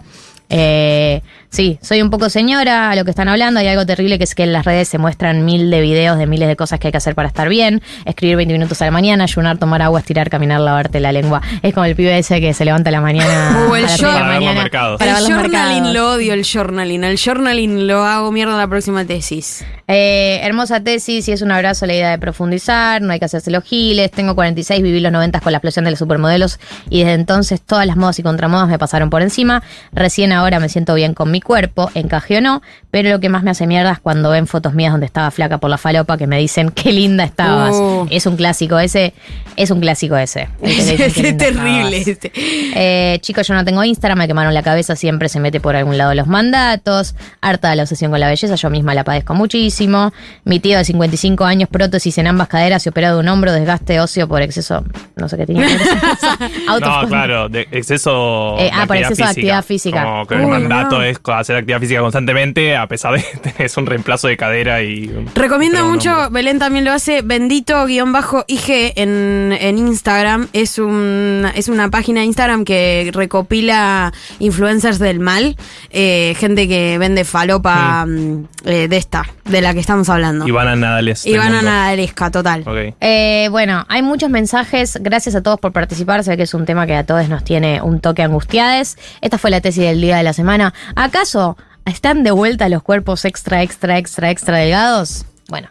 Eh, 0.50 1.22
sí, 1.54 1.78
soy 1.80 2.02
un 2.02 2.10
poco 2.10 2.28
señora 2.28 2.90
a 2.90 2.96
lo 2.96 3.04
que 3.04 3.10
están 3.10 3.28
hablando. 3.28 3.60
Hay 3.60 3.68
algo 3.68 3.86
terrible 3.86 4.18
que 4.18 4.24
es 4.24 4.34
que 4.34 4.42
en 4.42 4.52
las 4.52 4.64
redes 4.64 4.88
se 4.88 4.98
muestran 4.98 5.44
mil 5.44 5.70
de 5.70 5.80
videos 5.80 6.18
de 6.18 6.26
miles 6.26 6.48
de 6.48 6.56
cosas 6.56 6.80
que 6.80 6.88
hay 6.88 6.92
que 6.92 6.98
hacer 6.98 7.14
para 7.14 7.28
estar 7.28 7.48
bien. 7.48 7.80
Escribir 8.04 8.36
20 8.36 8.52
minutos 8.52 8.82
a 8.82 8.86
la 8.86 8.90
mañana, 8.90 9.24
ayunar, 9.24 9.58
tomar 9.58 9.80
agua, 9.82 10.00
estirar, 10.00 10.30
caminar, 10.30 10.60
lavarte 10.60 10.98
la 11.00 11.12
lengua. 11.12 11.40
Es 11.62 11.72
como 11.72 11.86
el 11.86 11.94
pibe 11.94 12.18
ese 12.18 12.40
que 12.40 12.52
se 12.54 12.64
levanta 12.64 12.90
a 12.90 12.92
la 12.92 13.00
mañana. 13.00 13.52
Uh, 13.64 13.74
el 13.76 13.84
a 13.84 13.96
la 13.96 14.24
mañana 14.24 14.68
para 14.98 15.18
el 15.18 15.26
journaling 15.26 15.82
mercados. 15.82 15.94
lo 15.94 16.12
odio, 16.12 16.34
el 16.34 16.44
journaling. 16.44 17.04
El 17.04 17.18
journaling 17.18 17.86
lo 17.86 18.04
hago 18.04 18.32
mierda 18.32 18.56
la 18.56 18.66
próxima 18.66 19.04
tesis. 19.04 19.64
Eh, 19.86 20.40
hermosa 20.42 20.80
tesis 20.80 21.28
y 21.28 21.32
es 21.32 21.42
un 21.42 21.52
abrazo 21.52 21.84
la 21.86 21.94
idea 21.94 22.10
de 22.10 22.18
profundizar, 22.18 23.02
no 23.02 23.12
hay 23.12 23.18
que 23.18 23.26
hacerse 23.26 23.50
los 23.50 23.64
giles, 23.64 24.10
tengo 24.10 24.34
46, 24.34 24.82
viví 24.82 24.98
los 25.00 25.12
90 25.12 25.40
con 25.40 25.52
la 25.52 25.58
explosión 25.58 25.84
de 25.84 25.90
los 25.90 25.98
supermodelos 25.98 26.58
y 26.88 27.00
desde 27.00 27.12
entonces 27.12 27.60
todas 27.60 27.86
las 27.86 27.96
modas 27.96 28.18
y 28.18 28.22
contramodas 28.22 28.68
me 28.68 28.78
pasaron 28.78 29.10
por 29.10 29.20
encima, 29.20 29.62
recién 29.92 30.32
ahora 30.32 30.58
me 30.58 30.70
siento 30.70 30.94
bien 30.94 31.12
con 31.12 31.30
mi 31.30 31.42
cuerpo, 31.44 31.90
encaje 31.94 32.38
o 32.38 32.40
no, 32.40 32.60
pero 32.90 33.10
lo 33.10 33.20
que 33.20 33.28
más 33.28 33.44
me 33.44 33.50
hace 33.52 33.68
mierda 33.68 33.92
es 33.92 34.00
cuando 34.00 34.30
ven 34.30 34.48
fotos 34.48 34.74
mías 34.74 34.90
donde 34.90 35.06
estaba 35.06 35.30
flaca 35.30 35.58
por 35.58 35.70
la 35.70 35.78
falopa 35.78 36.16
que 36.18 36.26
me 36.26 36.38
dicen 36.38 36.70
qué 36.70 36.90
linda 36.90 37.22
estabas. 37.22 37.74
Uh. 37.76 38.06
Es 38.10 38.26
un 38.26 38.36
clásico 38.36 38.78
ese, 38.80 39.14
es 39.56 39.70
un 39.70 39.80
clásico 39.80 40.16
ese. 40.16 40.48
es 40.62 41.12
"Qué 41.14 41.22
linda 41.22 41.44
terrible. 41.44 41.98
estabas". 41.98 42.08
este. 42.08 42.32
Eh, 42.74 43.18
chicos, 43.20 43.46
yo 43.46 43.54
no 43.54 43.64
tengo 43.64 43.84
Instagram, 43.84 44.18
me 44.18 44.26
quemaron 44.26 44.52
la 44.54 44.62
cabeza, 44.62 44.96
siempre 44.96 45.28
se 45.28 45.38
mete 45.38 45.60
por 45.60 45.76
algún 45.76 45.96
lado 45.98 46.14
los 46.14 46.26
mandatos. 46.26 47.14
Harta 47.40 47.70
de 47.70 47.76
la 47.76 47.82
obsesión 47.82 48.10
con 48.10 48.18
la 48.20 48.28
belleza, 48.28 48.54
yo 48.56 48.70
misma 48.70 48.94
la 48.94 49.04
padezco 49.04 49.34
muchísimo. 49.34 50.12
Mi 50.44 50.58
tío 50.60 50.78
de 50.78 50.84
55 50.84 51.44
años, 51.44 51.68
prótesis 51.68 52.16
en 52.18 52.26
ambas 52.26 52.48
caderas 52.48 52.84
y 52.86 52.88
operado 52.88 53.20
un 53.20 53.28
hombro, 53.28 53.52
desgaste 53.52 54.00
óseo 54.00 54.26
por 54.26 54.40
exceso, 54.42 54.84
no 55.16 55.28
sé 55.28 55.36
qué 55.36 55.46
tenía 55.46 55.66
que 55.66 55.74
ver 55.76 55.82
eso. 55.82 56.60
Auto- 56.68 57.02
No, 57.02 57.08
claro, 57.08 57.48
de 57.48 57.68
exceso 57.70 58.56
Eh, 58.58 58.64
de 58.64 58.70
ah, 58.72 58.84
por 58.86 58.96
exceso 58.96 59.22
de 59.24 59.28
actividad 59.28 59.64
física. 59.64 60.02
Como 60.04 60.26
que 60.26 60.34
el 60.36 60.46
mandato 60.46 60.98
no. 60.98 61.02
es 61.04 61.18
a 61.36 61.40
hacer 61.40 61.56
actividad 61.56 61.80
física 61.80 62.00
constantemente, 62.00 62.76
a 62.76 62.86
pesar 62.86 63.14
de 63.14 63.22
que 63.42 63.50
tenés 63.50 63.76
un 63.76 63.86
reemplazo 63.86 64.28
de 64.28 64.36
cadera 64.36 64.82
y. 64.82 65.10
Recomiendo 65.34 65.84
mucho. 65.86 66.30
Belén 66.30 66.58
también 66.58 66.84
lo 66.84 66.92
hace, 66.92 67.22
bendito-ig 67.22 68.92
en, 68.96 69.56
en 69.58 69.78
Instagram. 69.78 70.48
Es, 70.52 70.78
un, 70.78 71.46
es 71.54 71.68
una 71.68 71.90
página 71.90 72.20
de 72.20 72.26
Instagram 72.26 72.64
que 72.64 73.10
recopila 73.12 74.12
influencers 74.38 74.98
del 74.98 75.20
mal. 75.20 75.56
eh, 75.90 76.34
gente 76.38 76.66
que 76.68 76.98
vende 76.98 77.24
falopa 77.24 78.04
mm, 78.06 78.46
eh, 78.64 78.88
de 78.88 78.96
esta, 78.96 79.24
de 79.44 79.60
la 79.60 79.74
que 79.74 79.80
estamos 79.80 80.08
hablando. 80.08 80.46
Ivana 80.46 80.76
Nadales. 80.76 81.24
del 81.24 81.34
Ivana. 81.34 81.62
Nadalesca, 81.62 82.30
total. 82.30 82.62
Ok. 82.66 82.94
Eh, 83.00 83.48
bueno, 83.50 83.84
hay 83.88 84.02
muchos 84.02 84.30
mensajes. 84.30 84.98
Gracias 85.00 85.34
a 85.34 85.42
todos 85.42 85.58
por 85.60 85.72
participar. 85.72 86.22
Sé 86.24 86.36
que 86.36 86.44
es 86.44 86.54
un 86.54 86.64
tema 86.64 86.86
que 86.86 86.94
a 86.94 87.04
todos 87.04 87.28
nos 87.28 87.44
tiene 87.44 87.80
un 87.82 88.00
toque 88.00 88.22
angustiades. 88.22 88.96
Esta 89.20 89.38
fue 89.38 89.50
la 89.50 89.60
tesis 89.60 89.82
del 89.84 90.00
día 90.00 90.16
de 90.16 90.22
la 90.22 90.32
semana. 90.32 90.72
¿Acaso 91.14 91.56
están 91.84 92.24
de 92.24 92.32
vuelta 92.32 92.68
los 92.68 92.82
cuerpos 92.82 93.24
extra, 93.24 93.62
extra, 93.62 93.98
extra, 93.98 94.30
extra 94.30 94.56
delgados? 94.56 95.24
Bueno, 95.48 95.68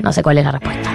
no 0.00 0.12
sé 0.12 0.20
cuál 0.20 0.38
es 0.38 0.44
la 0.44 0.50
respuesta. 0.50 0.90